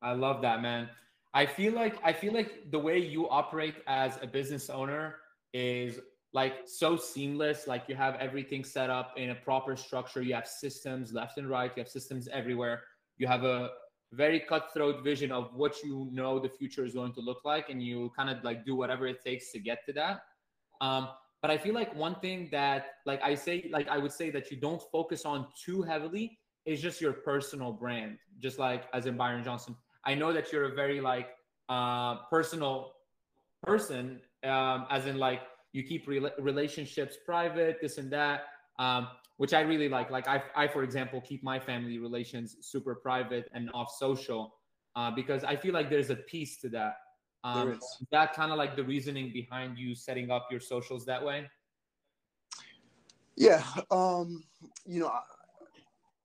I 0.03 0.13
love 0.13 0.43
that, 0.43 0.63
man. 0.63 0.89
I 1.33 1.47
feel 1.47 1.73
like 1.75 1.97
I 2.05 2.13
feel 2.13 2.33
like 2.33 2.71
the 2.71 2.79
way 2.79 2.99
you 2.99 3.29
operate 3.29 3.77
as 3.87 4.19
a 4.23 4.27
business 4.27 4.69
owner 4.69 5.17
is 5.53 6.01
like 6.33 6.55
so 6.67 6.97
seamless. 6.97 7.67
Like 7.67 7.85
you 7.89 7.95
have 7.95 8.17
everything 8.17 8.65
set 8.65 8.91
up 8.91 9.13
in 9.17 9.31
a 9.31 9.35
proper 9.35 9.77
structure. 9.77 10.23
You 10.23 10.35
have 10.35 10.47
systems 10.47 11.13
left 11.13 11.39
and 11.39 11.49
right. 11.49 11.71
You 11.77 11.83
have 11.83 11.89
systems 11.89 12.29
everywhere. 12.29 12.83
You 13.19 13.27
have 13.27 13.45
a 13.45 13.71
very 14.13 14.41
cutthroat 14.41 15.05
vision 15.05 15.31
of 15.31 15.55
what 15.55 15.77
you 15.85 16.09
know 16.13 16.41
the 16.41 16.49
future 16.49 16.85
is 16.85 16.95
going 16.95 17.13
to 17.13 17.21
look 17.21 17.45
like, 17.45 17.69
and 17.71 17.83
you 17.83 18.11
kind 18.17 18.29
of 18.29 18.43
like 18.43 18.65
do 18.65 18.75
whatever 18.75 19.07
it 19.07 19.23
takes 19.25 19.53
to 19.53 19.61
get 19.61 19.85
to 19.87 19.93
that. 19.93 20.23
Um, 20.81 21.09
but 21.43 21.51
I 21.51 21.59
feel 21.59 21.75
like 21.75 21.95
one 21.95 22.17
thing 22.17 22.49
that 22.51 22.87
like 23.07 23.23
I 23.23 23.35
say, 23.35 23.69
like 23.73 23.89
I 23.89 23.99
would 23.99 24.13
say 24.13 24.31
that 24.31 24.51
you 24.51 24.57
don't 24.57 24.83
focus 24.91 25.25
on 25.25 25.47
too 25.65 25.83
heavily 25.83 26.39
is 26.67 26.83
just 26.83 27.01
your 27.01 27.13
personal 27.13 27.73
brand. 27.73 28.19
Just 28.41 28.59
like 28.59 28.85
as 28.93 29.07
in 29.07 29.17
Byron 29.17 29.45
Johnson, 29.45 29.77
I 30.05 30.15
know 30.15 30.33
that 30.33 30.53
you're 30.53 30.73
a 30.73 30.75
very 30.75 31.01
like 31.01 31.29
uh, 31.69 32.17
personal 32.31 32.93
person, 33.63 34.21
um, 34.45 34.87
as 34.91 35.07
in 35.07 35.19
like 35.19 35.43
you 35.73 35.83
keep 35.83 36.07
rela- 36.07 36.33
relationships 36.39 37.17
private, 37.25 37.79
this 37.81 37.99
and 37.99 38.11
that, 38.13 38.45
um, 38.79 39.09
which 39.37 39.53
I 39.53 39.61
really 39.61 39.89
like. 39.89 40.11
Like 40.11 40.27
I, 40.27 40.43
I, 40.57 40.69
for 40.69 40.83
example, 40.83 41.21
keep 41.21 41.43
my 41.43 41.61
family 41.61 41.99
relations 41.99 42.57
super 42.61 42.95
private 42.95 43.49
and 43.55 43.71
off 43.75 43.93
social 43.99 44.55
uh, 44.97 45.11
because 45.11 45.45
I 45.45 45.57
feel 45.57 45.75
like 45.75 45.91
there's 45.91 46.11
a 46.11 46.17
piece 46.17 46.61
to 46.63 46.69
that. 46.71 46.95
Um, 47.43 47.71
is 47.73 48.07
that 48.13 48.35
kind 48.35 48.53
of 48.53 48.59
like 48.59 48.77
the 48.77 48.85
reasoning 48.85 49.33
behind 49.33 49.79
you 49.79 49.95
setting 49.95 50.31
up 50.31 50.49
your 50.51 50.61
socials 50.61 51.07
that 51.07 51.25
way? 51.25 51.49
Yeah, 53.37 53.65
um, 53.91 54.45
you 54.85 55.01
know, 55.01 55.09
I, 55.09 55.21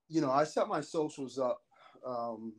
you 0.10 0.20
know, 0.20 0.32
I 0.32 0.44
set 0.44 0.68
my 0.68 0.82
socials 0.82 1.40
up. 1.40 1.62
Um, 2.06 2.54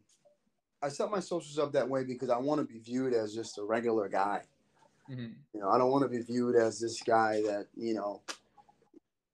I 0.82 0.88
set 0.88 1.10
my 1.10 1.20
socials 1.20 1.58
up 1.58 1.72
that 1.72 1.88
way 1.88 2.04
because 2.04 2.30
I 2.30 2.38
want 2.38 2.60
to 2.60 2.66
be 2.66 2.78
viewed 2.78 3.14
as 3.14 3.34
just 3.34 3.58
a 3.58 3.64
regular 3.64 4.08
guy. 4.08 4.42
Mhm. 5.08 5.34
You 5.52 5.60
know, 5.60 5.68
I 5.70 5.78
don't 5.78 5.90
want 5.90 6.02
to 6.02 6.08
be 6.08 6.22
viewed 6.22 6.56
as 6.56 6.80
this 6.80 7.00
guy 7.02 7.40
that 7.42 7.68
you 7.74 7.94
know 7.94 8.22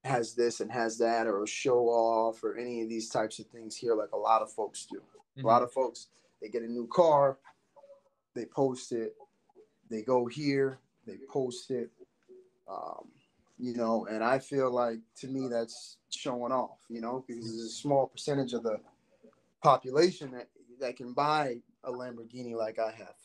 has 0.03 0.35
this 0.35 0.59
and 0.59 0.71
has 0.71 0.97
that, 0.97 1.27
or 1.27 1.43
a 1.43 1.47
show 1.47 1.87
off, 1.87 2.43
or 2.43 2.57
any 2.57 2.81
of 2.81 2.89
these 2.89 3.09
types 3.09 3.39
of 3.39 3.47
things 3.47 3.75
here, 3.75 3.95
like 3.95 4.11
a 4.11 4.17
lot 4.17 4.41
of 4.41 4.51
folks 4.51 4.85
do. 4.85 5.01
A 5.37 5.41
lot 5.47 5.63
of 5.63 5.71
folks 5.71 6.09
they 6.41 6.49
get 6.49 6.61
a 6.61 6.67
new 6.67 6.87
car, 6.87 7.39
they 8.33 8.45
post 8.45 8.91
it, 8.91 9.15
they 9.89 10.01
go 10.01 10.25
here, 10.25 10.77
they 11.05 11.17
post 11.29 11.71
it. 11.71 11.89
Um, 12.67 13.11
you 13.57 13.73
know, 13.75 14.05
and 14.07 14.23
I 14.23 14.39
feel 14.39 14.69
like 14.71 14.99
to 15.17 15.27
me 15.27 15.47
that's 15.47 15.97
showing 16.09 16.51
off, 16.51 16.79
you 16.89 17.01
know, 17.01 17.23
because 17.25 17.43
there's 17.45 17.65
a 17.65 17.69
small 17.69 18.07
percentage 18.07 18.53
of 18.53 18.63
the 18.63 18.79
population 19.61 20.31
that 20.31 20.49
that 20.79 20.95
can 20.97 21.13
buy 21.13 21.61
a 21.83 21.91
Lamborghini 21.91 22.55
like 22.55 22.79
I 22.79 22.91
have, 22.91 23.15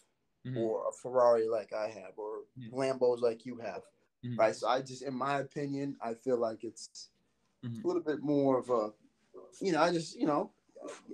Mhm. 0.46 0.56
or 0.56 0.88
a 0.88 0.92
Ferrari 0.92 1.48
like 1.48 1.72
I 1.72 1.88
have, 1.88 2.18
or 2.18 2.44
Yeah. 2.56 2.70
Lambos 2.70 3.20
like 3.20 3.46
you 3.46 3.56
have, 3.58 3.82
Mhm. 4.24 4.36
right? 4.38 4.54
So 4.54 4.68
I 4.68 4.82
just, 4.82 5.02
in 5.02 5.14
my 5.14 5.40
opinion, 5.40 5.96
I 6.00 6.14
feel 6.14 6.38
like 6.38 6.64
it's 6.64 7.10
Mhm. 7.64 7.84
a 7.84 7.86
little 7.86 8.02
bit 8.02 8.20
more 8.22 8.58
of 8.58 8.70
a, 8.70 8.92
you 9.60 9.72
know, 9.72 9.82
I 9.82 9.92
just, 9.92 10.16
you 10.16 10.26
know, 10.26 10.52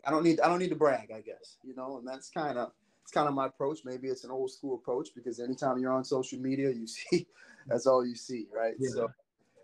I 0.04 0.10
don't 0.10 0.24
need, 0.24 0.40
I 0.40 0.48
don't 0.48 0.58
need 0.58 0.70
to 0.70 0.76
brag, 0.76 1.10
I 1.10 1.20
guess, 1.20 1.58
you 1.62 1.74
know, 1.74 1.98
and 1.98 2.06
that's 2.06 2.30
kind 2.30 2.58
of. 2.58 2.72
It's 3.02 3.12
kind 3.12 3.28
of 3.28 3.34
my 3.34 3.48
approach. 3.48 3.80
Maybe 3.84 4.08
it's 4.08 4.24
an 4.24 4.30
old 4.30 4.50
school 4.50 4.76
approach 4.76 5.10
because 5.14 5.38
anytime 5.38 5.76
you're 5.78 5.92
on 5.92 6.04
social 6.04 6.38
media, 6.40 6.70
you 6.70 6.86
see 6.96 7.28
that's 7.68 7.86
all 7.86 8.06
you 8.06 8.14
see, 8.14 8.48
right? 8.50 8.76
Yeah. 8.78 8.88
So 8.92 9.12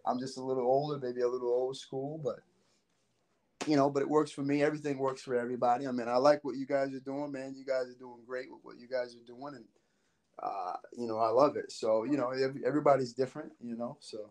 I'm 0.06 0.18
just 0.18 0.36
a 0.38 0.42
little 0.42 0.64
older, 0.66 0.98
maybe 0.98 1.22
a 1.22 1.28
little 1.28 1.48
old 1.48 1.76
school, 1.78 2.18
but 2.18 2.40
you 3.66 3.76
know, 3.76 3.90
but 3.90 4.02
it 4.02 4.08
works 4.08 4.30
for 4.30 4.42
me. 4.42 4.62
Everything 4.62 4.98
works 4.98 5.22
for 5.22 5.34
everybody. 5.34 5.86
I 5.86 5.92
mean, 5.92 6.08
I 6.08 6.16
like 6.16 6.44
what 6.44 6.56
you 6.56 6.66
guys 6.66 6.94
are 6.94 7.00
doing, 7.00 7.32
man. 7.32 7.54
You 7.56 7.64
guys 7.64 7.88
are 7.90 7.98
doing 7.98 8.20
great 8.26 8.50
with 8.50 8.60
what 8.62 8.78
you 8.78 8.88
guys 8.88 9.14
are 9.14 9.26
doing, 9.26 9.54
and 9.54 9.64
uh, 10.42 10.76
you 10.96 11.06
know, 11.06 11.18
I 11.18 11.28
love 11.30 11.56
it. 11.56 11.70
So 11.70 12.04
you 12.04 12.16
know, 12.16 12.32
everybody's 12.64 13.12
different, 13.12 13.52
you 13.60 13.76
know. 13.76 13.96
So 14.00 14.30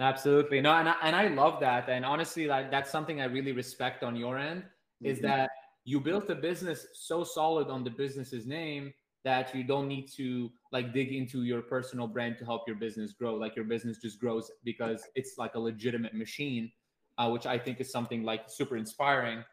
Absolutely. 0.00 0.60
No, 0.60 0.74
and 0.74 0.88
I, 0.88 0.94
and 1.02 1.16
I 1.16 1.26
love 1.28 1.60
that. 1.60 1.88
And 1.88 2.04
honestly, 2.04 2.46
like 2.46 2.70
that's 2.70 2.90
something 2.90 3.20
I 3.20 3.24
really 3.24 3.52
respect 3.52 4.04
on 4.04 4.14
your 4.14 4.38
end 4.38 4.62
is 5.02 5.18
Mhm. 5.18 5.22
that 5.22 5.50
you 5.84 6.00
built 6.00 6.30
a 6.30 6.34
business 6.34 6.86
so 6.94 7.24
solid 7.24 7.68
on 7.68 7.82
the 7.82 7.90
business's 7.90 8.46
name 8.46 8.94
that 9.24 9.54
you 9.54 9.64
don't 9.64 9.88
need 9.88 10.06
to 10.16 10.52
like 10.70 10.92
dig 10.92 11.12
into 11.12 11.42
your 11.42 11.62
personal 11.62 12.06
brand 12.06 12.38
to 12.38 12.44
help 12.44 12.62
your 12.68 12.76
business 12.76 13.12
grow. 13.12 13.34
Like 13.34 13.56
your 13.56 13.64
business 13.64 13.98
just 13.98 14.20
grows 14.20 14.50
because 14.64 15.04
it's 15.16 15.36
like 15.36 15.56
a 15.56 15.58
legitimate 15.58 16.14
machine, 16.14 16.70
uh, 17.18 17.28
which 17.28 17.46
I 17.46 17.58
think 17.58 17.80
is 17.80 17.90
something 17.90 18.22
like 18.22 18.48
super 18.48 18.76
inspiring. 18.76 19.44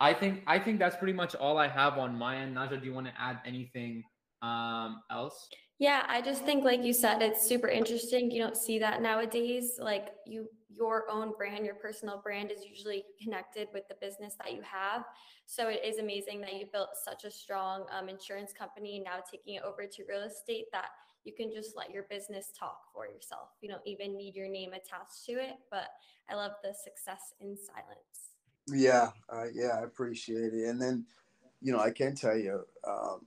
I 0.00 0.12
think 0.12 0.42
I 0.46 0.58
think 0.58 0.78
that's 0.78 0.96
pretty 0.96 1.12
much 1.12 1.34
all 1.34 1.58
I 1.58 1.68
have 1.68 1.98
on 1.98 2.14
my 2.16 2.36
end. 2.36 2.56
Naja, 2.56 2.80
do 2.80 2.86
you 2.86 2.92
want 2.92 3.06
to 3.06 3.12
add 3.18 3.38
anything 3.46 4.04
um, 4.42 5.00
else? 5.10 5.48
Yeah, 5.78 6.04
I 6.08 6.20
just 6.20 6.44
think 6.44 6.64
like 6.64 6.82
you 6.82 6.92
said, 6.92 7.22
it's 7.22 7.46
super 7.46 7.68
interesting. 7.68 8.30
You 8.30 8.42
don't 8.42 8.56
see 8.56 8.78
that 8.80 9.00
nowadays. 9.00 9.78
Like 9.80 10.08
you 10.26 10.48
your 10.68 11.10
own 11.10 11.32
brand, 11.36 11.64
your 11.64 11.74
personal 11.74 12.20
brand 12.22 12.52
is 12.52 12.64
usually 12.64 13.04
connected 13.20 13.66
with 13.74 13.88
the 13.88 13.96
business 14.00 14.36
that 14.36 14.52
you 14.52 14.62
have. 14.62 15.04
So 15.46 15.68
it 15.68 15.80
is 15.84 15.98
amazing 15.98 16.40
that 16.42 16.54
you 16.54 16.66
built 16.72 16.90
such 17.04 17.24
a 17.24 17.30
strong 17.30 17.86
um, 17.90 18.08
insurance 18.08 18.52
company 18.52 19.02
now 19.04 19.20
taking 19.28 19.54
it 19.54 19.62
over 19.64 19.86
to 19.86 20.04
real 20.08 20.22
estate 20.22 20.66
that 20.72 20.90
you 21.24 21.32
can 21.32 21.52
just 21.52 21.76
let 21.76 21.90
your 21.90 22.04
business 22.04 22.50
talk 22.58 22.80
for 22.92 23.06
yourself. 23.06 23.48
You 23.60 23.68
don't 23.68 23.86
even 23.86 24.16
need 24.16 24.34
your 24.34 24.48
name 24.48 24.72
attached 24.72 25.24
to 25.26 25.32
it. 25.32 25.56
But 25.70 25.88
I 26.30 26.34
love 26.34 26.52
the 26.62 26.72
success 26.72 27.34
in 27.40 27.56
silence. 27.56 28.36
Yeah, 28.70 29.10
uh, 29.28 29.46
yeah, 29.52 29.78
I 29.78 29.84
appreciate 29.84 30.52
it. 30.54 30.68
And 30.68 30.80
then, 30.80 31.04
you 31.62 31.72
know, 31.72 31.80
I 31.80 31.90
can 31.90 32.14
tell 32.14 32.36
you, 32.36 32.64
um, 32.86 33.24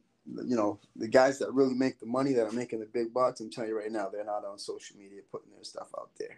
you 0.47 0.55
know, 0.55 0.79
the 0.95 1.07
guys 1.07 1.39
that 1.39 1.51
really 1.51 1.73
make 1.73 1.99
the 1.99 2.05
money 2.05 2.33
that 2.33 2.47
are 2.47 2.51
making 2.51 2.79
the 2.79 2.85
big 2.85 3.13
bucks, 3.13 3.39
I'm 3.39 3.49
telling 3.49 3.71
you 3.71 3.77
right 3.77 3.91
now, 3.91 4.09
they're 4.09 4.23
not 4.23 4.45
on 4.45 4.59
social 4.59 4.97
media 4.97 5.21
putting 5.31 5.51
their 5.51 5.63
stuff 5.63 5.89
out 5.97 6.11
there. 6.19 6.37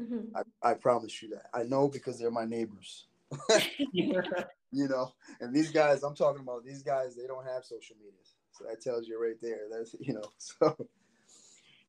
Mm-hmm. 0.00 0.36
I, 0.36 0.70
I 0.70 0.74
promise 0.74 1.22
you 1.22 1.30
that. 1.30 1.46
I 1.54 1.62
know 1.62 1.88
because 1.88 2.18
they're 2.18 2.30
my 2.30 2.44
neighbors. 2.44 3.06
you 3.92 4.88
know, 4.88 5.12
and 5.40 5.54
these 5.54 5.70
guys, 5.70 6.02
I'm 6.02 6.14
talking 6.14 6.42
about 6.42 6.64
these 6.64 6.82
guys, 6.82 7.14
they 7.14 7.26
don't 7.26 7.46
have 7.46 7.64
social 7.64 7.96
media. 7.96 8.12
So 8.60 8.68
that 8.68 8.82
tells 8.82 9.08
you 9.08 9.22
right 9.22 9.40
there. 9.40 9.60
That's, 9.70 9.94
you 9.98 10.14
know, 10.14 10.24
so 10.38 10.76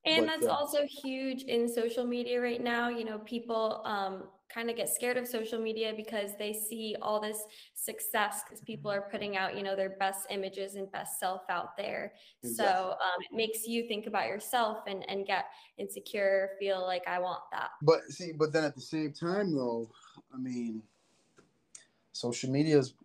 and 0.05 0.25
but, 0.25 0.27
that's 0.27 0.47
uh, 0.47 0.51
also 0.51 0.79
huge 1.03 1.43
in 1.43 1.67
social 1.67 2.05
media 2.05 2.41
right 2.41 2.61
now. 2.61 2.89
You 2.89 3.05
know, 3.05 3.19
people 3.19 3.81
um, 3.85 4.23
kind 4.53 4.69
of 4.69 4.75
get 4.75 4.89
scared 4.89 5.17
of 5.17 5.27
social 5.27 5.59
media 5.61 5.93
because 5.95 6.31
they 6.39 6.53
see 6.53 6.95
all 7.01 7.21
this 7.21 7.43
success 7.75 8.41
because 8.43 8.61
people 8.61 8.89
are 8.89 9.07
putting 9.11 9.37
out, 9.37 9.55
you 9.55 9.63
know, 9.63 9.75
their 9.75 9.91
best 9.91 10.25
images 10.31 10.75
and 10.75 10.91
best 10.91 11.19
self 11.19 11.41
out 11.49 11.77
there. 11.77 12.13
Exactly. 12.43 12.65
So 12.65 12.91
um, 12.91 13.21
it 13.29 13.35
makes 13.35 13.67
you 13.67 13.87
think 13.87 14.07
about 14.07 14.27
yourself 14.27 14.79
and, 14.87 15.07
and 15.07 15.25
get 15.25 15.45
insecure, 15.77 16.51
feel 16.59 16.81
like 16.81 17.07
I 17.07 17.19
want 17.19 17.41
that. 17.51 17.69
But 17.83 18.01
see, 18.09 18.31
but 18.31 18.51
then 18.51 18.63
at 18.63 18.73
the 18.73 18.81
same 18.81 19.13
time, 19.13 19.53
though, 19.53 19.91
I 20.33 20.37
mean, 20.37 20.81
social 22.13 22.49
media 22.49 22.79
is 22.79 22.95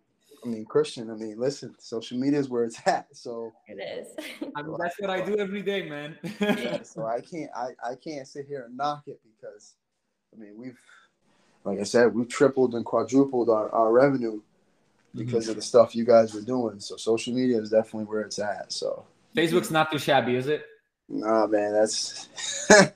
I 0.43 0.47
mean, 0.47 0.65
Christian, 0.65 1.09
I 1.09 1.15
mean, 1.15 1.39
listen, 1.39 1.75
social 1.79 2.17
media 2.17 2.39
is 2.39 2.49
where 2.49 2.63
it's 2.63 2.79
at. 2.85 3.07
So 3.13 3.53
it 3.67 3.81
is. 3.81 4.07
I 4.55 4.61
mean, 4.61 4.75
that's 4.79 4.99
what 4.99 5.09
I 5.09 5.21
do 5.21 5.37
every 5.37 5.61
day, 5.61 5.87
man. 5.87 6.17
yeah, 6.39 6.81
so 6.83 7.05
I 7.05 7.21
can't, 7.21 7.49
I, 7.55 7.69
I 7.83 7.95
can't 7.95 8.27
sit 8.27 8.47
here 8.47 8.65
and 8.67 8.77
knock 8.77 9.03
it 9.07 9.19
because, 9.23 9.75
I 10.35 10.39
mean, 10.39 10.53
we've, 10.57 10.79
like 11.63 11.79
I 11.79 11.83
said, 11.83 12.13
we've 12.13 12.29
tripled 12.29 12.75
and 12.75 12.85
quadrupled 12.85 13.49
our, 13.49 13.69
our 13.73 13.91
revenue 13.91 14.41
because 15.15 15.45
mm-hmm. 15.45 15.51
of 15.51 15.55
the 15.57 15.61
stuff 15.61 15.95
you 15.95 16.05
guys 16.05 16.33
were 16.33 16.41
doing. 16.41 16.79
So 16.79 16.97
social 16.97 17.33
media 17.33 17.59
is 17.59 17.71
definitely 17.71 18.05
where 18.05 18.21
it's 18.21 18.39
at. 18.39 18.71
So 18.71 19.05
Facebook's 19.35 19.71
not 19.71 19.91
too 19.91 19.99
shabby, 19.99 20.35
is 20.35 20.47
it? 20.47 20.65
Nah, 21.09 21.47
man, 21.47 21.73
that's 21.73 22.27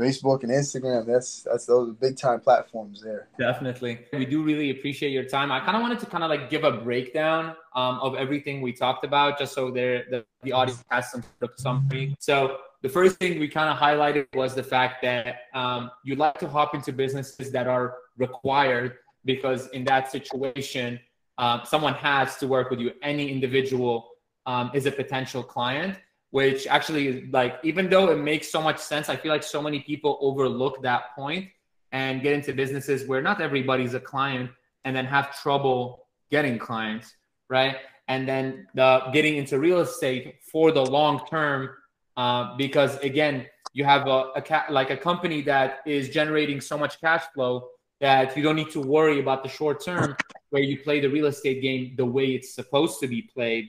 Facebook 0.00 0.42
and 0.42 0.52
Instagram. 0.52 1.06
That's 1.06 1.42
that's 1.42 1.66
those 1.66 1.94
big 1.94 2.16
time 2.16 2.40
platforms 2.40 3.02
there. 3.02 3.28
Definitely, 3.38 4.00
we 4.12 4.26
do 4.26 4.42
really 4.42 4.70
appreciate 4.70 5.10
your 5.10 5.24
time. 5.24 5.52
I 5.52 5.60
kind 5.60 5.76
of 5.76 5.82
wanted 5.82 6.00
to 6.00 6.06
kind 6.06 6.24
of 6.24 6.30
like 6.30 6.50
give 6.50 6.64
a 6.64 6.72
breakdown 6.72 7.56
um, 7.74 8.00
of 8.00 8.14
everything 8.14 8.60
we 8.60 8.72
talked 8.72 9.04
about, 9.04 9.38
just 9.38 9.54
so 9.54 9.70
there 9.70 10.04
the, 10.10 10.24
the 10.42 10.52
audience 10.52 10.84
has 10.90 11.10
some 11.10 11.22
summary. 11.56 12.16
So 12.18 12.58
the 12.82 12.88
first 12.88 13.16
thing 13.18 13.38
we 13.38 13.48
kind 13.48 13.68
of 13.68 13.76
highlighted 13.76 14.26
was 14.34 14.54
the 14.54 14.62
fact 14.62 15.02
that 15.02 15.42
um, 15.54 15.90
you 16.04 16.16
like 16.16 16.38
to 16.38 16.48
hop 16.48 16.74
into 16.74 16.92
businesses 16.92 17.52
that 17.52 17.66
are 17.66 17.96
required 18.16 18.96
because 19.24 19.68
in 19.68 19.84
that 19.84 20.10
situation, 20.10 20.98
uh, 21.38 21.62
someone 21.64 21.94
has 21.94 22.36
to 22.36 22.48
work 22.48 22.70
with 22.70 22.80
you. 22.80 22.92
Any 23.02 23.30
individual 23.30 24.08
um, 24.46 24.70
is 24.74 24.86
a 24.86 24.92
potential 24.92 25.42
client 25.42 25.98
which 26.30 26.66
actually 26.66 27.26
like 27.32 27.58
even 27.62 27.88
though 27.90 28.10
it 28.10 28.18
makes 28.18 28.50
so 28.50 28.60
much 28.62 28.78
sense 28.78 29.08
i 29.08 29.16
feel 29.16 29.32
like 29.32 29.42
so 29.42 29.60
many 29.60 29.80
people 29.80 30.18
overlook 30.20 30.80
that 30.82 31.14
point 31.14 31.48
and 31.92 32.22
get 32.22 32.32
into 32.32 32.52
businesses 32.52 33.06
where 33.06 33.20
not 33.20 33.40
everybody's 33.40 33.94
a 33.94 34.00
client 34.00 34.50
and 34.84 34.94
then 34.94 35.04
have 35.04 35.36
trouble 35.40 36.06
getting 36.30 36.58
clients 36.58 37.14
right? 37.50 37.76
And 38.08 38.26
then 38.26 38.66
the 38.74 39.02
getting 39.12 39.36
into 39.36 39.58
real 39.58 39.80
estate 39.80 40.36
for 40.50 40.72
the 40.72 40.80
long 40.80 41.26
term 41.26 41.70
uh, 42.16 42.56
because 42.56 42.96
again 42.98 43.46
you 43.72 43.84
have 43.84 44.06
a, 44.06 44.30
a 44.36 44.42
ca- 44.42 44.66
like 44.70 44.90
a 44.90 44.96
company 44.96 45.42
that 45.42 45.80
is 45.84 46.08
generating 46.08 46.60
so 46.60 46.78
much 46.78 47.00
cash 47.00 47.24
flow 47.34 47.68
that 48.00 48.36
you 48.36 48.42
don't 48.42 48.56
need 48.56 48.70
to 48.70 48.80
worry 48.80 49.20
about 49.20 49.42
the 49.42 49.48
short 49.48 49.84
term 49.84 50.16
where 50.50 50.62
you 50.62 50.78
play 50.80 51.00
the 51.00 51.08
real 51.08 51.26
estate 51.26 51.60
game 51.60 51.94
the 51.96 52.04
way 52.04 52.28
it's 52.28 52.54
supposed 52.54 52.98
to 53.00 53.06
be 53.06 53.22
played. 53.22 53.68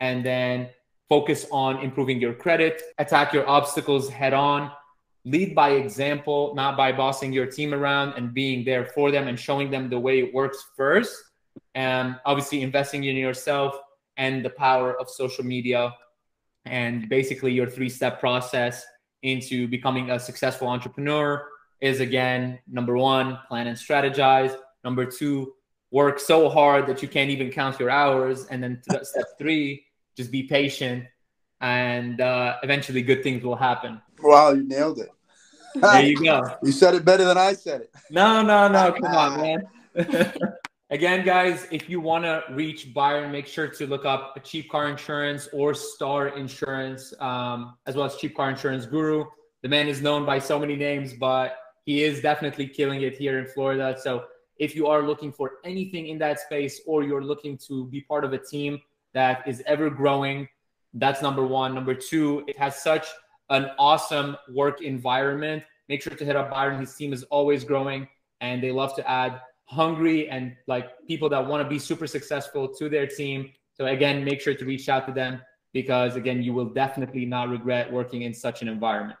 And 0.00 0.24
then 0.24 0.68
focus 1.08 1.46
on 1.50 1.78
improving 1.78 2.20
your 2.20 2.34
credit, 2.34 2.82
attack 2.98 3.32
your 3.32 3.48
obstacles 3.48 4.08
head 4.10 4.34
on, 4.34 4.70
lead 5.24 5.54
by 5.54 5.70
example, 5.70 6.54
not 6.54 6.76
by 6.76 6.92
bossing 6.92 7.32
your 7.32 7.46
team 7.46 7.74
around 7.74 8.14
and 8.14 8.34
being 8.34 8.64
there 8.64 8.84
for 8.84 9.10
them 9.10 9.28
and 9.28 9.38
showing 9.38 9.70
them 9.70 9.88
the 9.88 9.98
way 9.98 10.20
it 10.20 10.34
works 10.34 10.66
first. 10.76 11.14
And 11.74 12.16
obviously, 12.24 12.62
investing 12.62 13.04
in 13.04 13.16
yourself 13.16 13.74
and 14.16 14.44
the 14.44 14.50
power 14.50 14.98
of 15.00 15.08
social 15.08 15.44
media 15.44 15.94
and 16.64 17.08
basically 17.08 17.52
your 17.52 17.68
three 17.68 17.88
step 17.88 18.20
process 18.20 18.84
into 19.22 19.66
becoming 19.68 20.10
a 20.10 20.18
successful 20.18 20.68
entrepreneur 20.68 21.46
is 21.80 22.00
again 22.00 22.58
number 22.68 22.96
one, 22.96 23.38
plan 23.48 23.66
and 23.66 23.76
strategize. 23.76 24.54
Number 24.84 25.06
two, 25.06 25.54
work 25.90 26.18
so 26.18 26.48
hard 26.48 26.86
that 26.86 27.02
you 27.02 27.08
can't 27.08 27.30
even 27.30 27.50
count 27.50 27.80
your 27.80 27.90
hours. 27.90 28.46
And 28.46 28.62
then 28.62 28.82
step 29.02 29.26
three, 29.38 29.84
just 30.18 30.32
be 30.32 30.42
patient, 30.42 31.04
and 31.60 32.20
uh, 32.20 32.56
eventually 32.62 33.02
good 33.02 33.22
things 33.22 33.42
will 33.42 33.56
happen. 33.56 34.02
Wow, 34.20 34.50
you 34.50 34.64
nailed 34.64 34.98
it. 34.98 35.08
there 35.76 36.02
you 36.02 36.16
go. 36.16 36.42
You 36.62 36.72
said 36.72 36.94
it 36.94 37.04
better 37.04 37.24
than 37.24 37.38
I 37.38 37.52
said 37.54 37.82
it. 37.82 37.90
No, 38.10 38.42
no, 38.42 38.68
no. 38.68 38.92
Come 38.92 39.14
on, 39.14 39.40
man. 39.40 39.68
Again, 40.90 41.24
guys, 41.24 41.68
if 41.70 41.88
you 41.88 42.00
want 42.00 42.24
to 42.24 42.42
reach 42.50 42.92
Byron, 42.92 43.30
make 43.30 43.46
sure 43.46 43.68
to 43.68 43.86
look 43.86 44.04
up 44.04 44.42
Cheap 44.42 44.70
Car 44.70 44.88
Insurance 44.88 45.48
or 45.52 45.72
Star 45.74 46.28
Insurance, 46.28 47.14
um, 47.20 47.76
as 47.86 47.94
well 47.94 48.06
as 48.06 48.16
Cheap 48.16 48.34
Car 48.34 48.50
Insurance 48.50 48.86
Guru. 48.86 49.24
The 49.62 49.68
man 49.68 49.86
is 49.86 50.00
known 50.02 50.24
by 50.24 50.38
so 50.38 50.58
many 50.58 50.76
names, 50.76 51.12
but 51.12 51.56
he 51.84 52.02
is 52.02 52.20
definitely 52.20 52.66
killing 52.66 53.02
it 53.02 53.16
here 53.16 53.38
in 53.38 53.46
Florida. 53.46 53.96
So 54.00 54.24
if 54.56 54.74
you 54.74 54.88
are 54.88 55.02
looking 55.02 55.30
for 55.30 55.58
anything 55.64 56.08
in 56.08 56.18
that 56.18 56.40
space 56.40 56.80
or 56.86 57.04
you're 57.04 57.22
looking 57.22 57.58
to 57.68 57.86
be 57.86 58.00
part 58.00 58.24
of 58.24 58.32
a 58.32 58.38
team 58.38 58.80
that 59.18 59.46
is 59.48 59.62
ever 59.66 59.90
growing. 59.90 60.48
That's 60.94 61.20
number 61.22 61.44
one. 61.44 61.74
Number 61.74 61.94
two, 61.94 62.44
it 62.46 62.56
has 62.56 62.80
such 62.80 63.06
an 63.50 63.70
awesome 63.76 64.36
work 64.54 64.80
environment. 64.80 65.64
Make 65.88 66.02
sure 66.02 66.14
to 66.14 66.24
hit 66.24 66.36
up 66.36 66.50
Byron. 66.50 66.78
His 66.78 66.94
team 66.94 67.12
is 67.12 67.24
always 67.24 67.64
growing 67.64 68.06
and 68.40 68.62
they 68.62 68.70
love 68.70 68.94
to 68.94 69.10
add 69.10 69.40
hungry 69.64 70.30
and 70.30 70.54
like 70.68 70.86
people 71.08 71.28
that 71.30 71.44
want 71.44 71.64
to 71.64 71.68
be 71.68 71.80
super 71.80 72.06
successful 72.06 72.68
to 72.78 72.88
their 72.88 73.08
team. 73.08 73.50
So 73.72 73.86
again, 73.86 74.24
make 74.24 74.40
sure 74.40 74.54
to 74.54 74.64
reach 74.64 74.88
out 74.88 75.04
to 75.08 75.12
them 75.12 75.40
because 75.72 76.14
again, 76.14 76.40
you 76.40 76.52
will 76.52 76.70
definitely 76.82 77.24
not 77.26 77.48
regret 77.48 77.92
working 77.92 78.22
in 78.22 78.32
such 78.32 78.62
an 78.62 78.68
environment. 78.68 79.16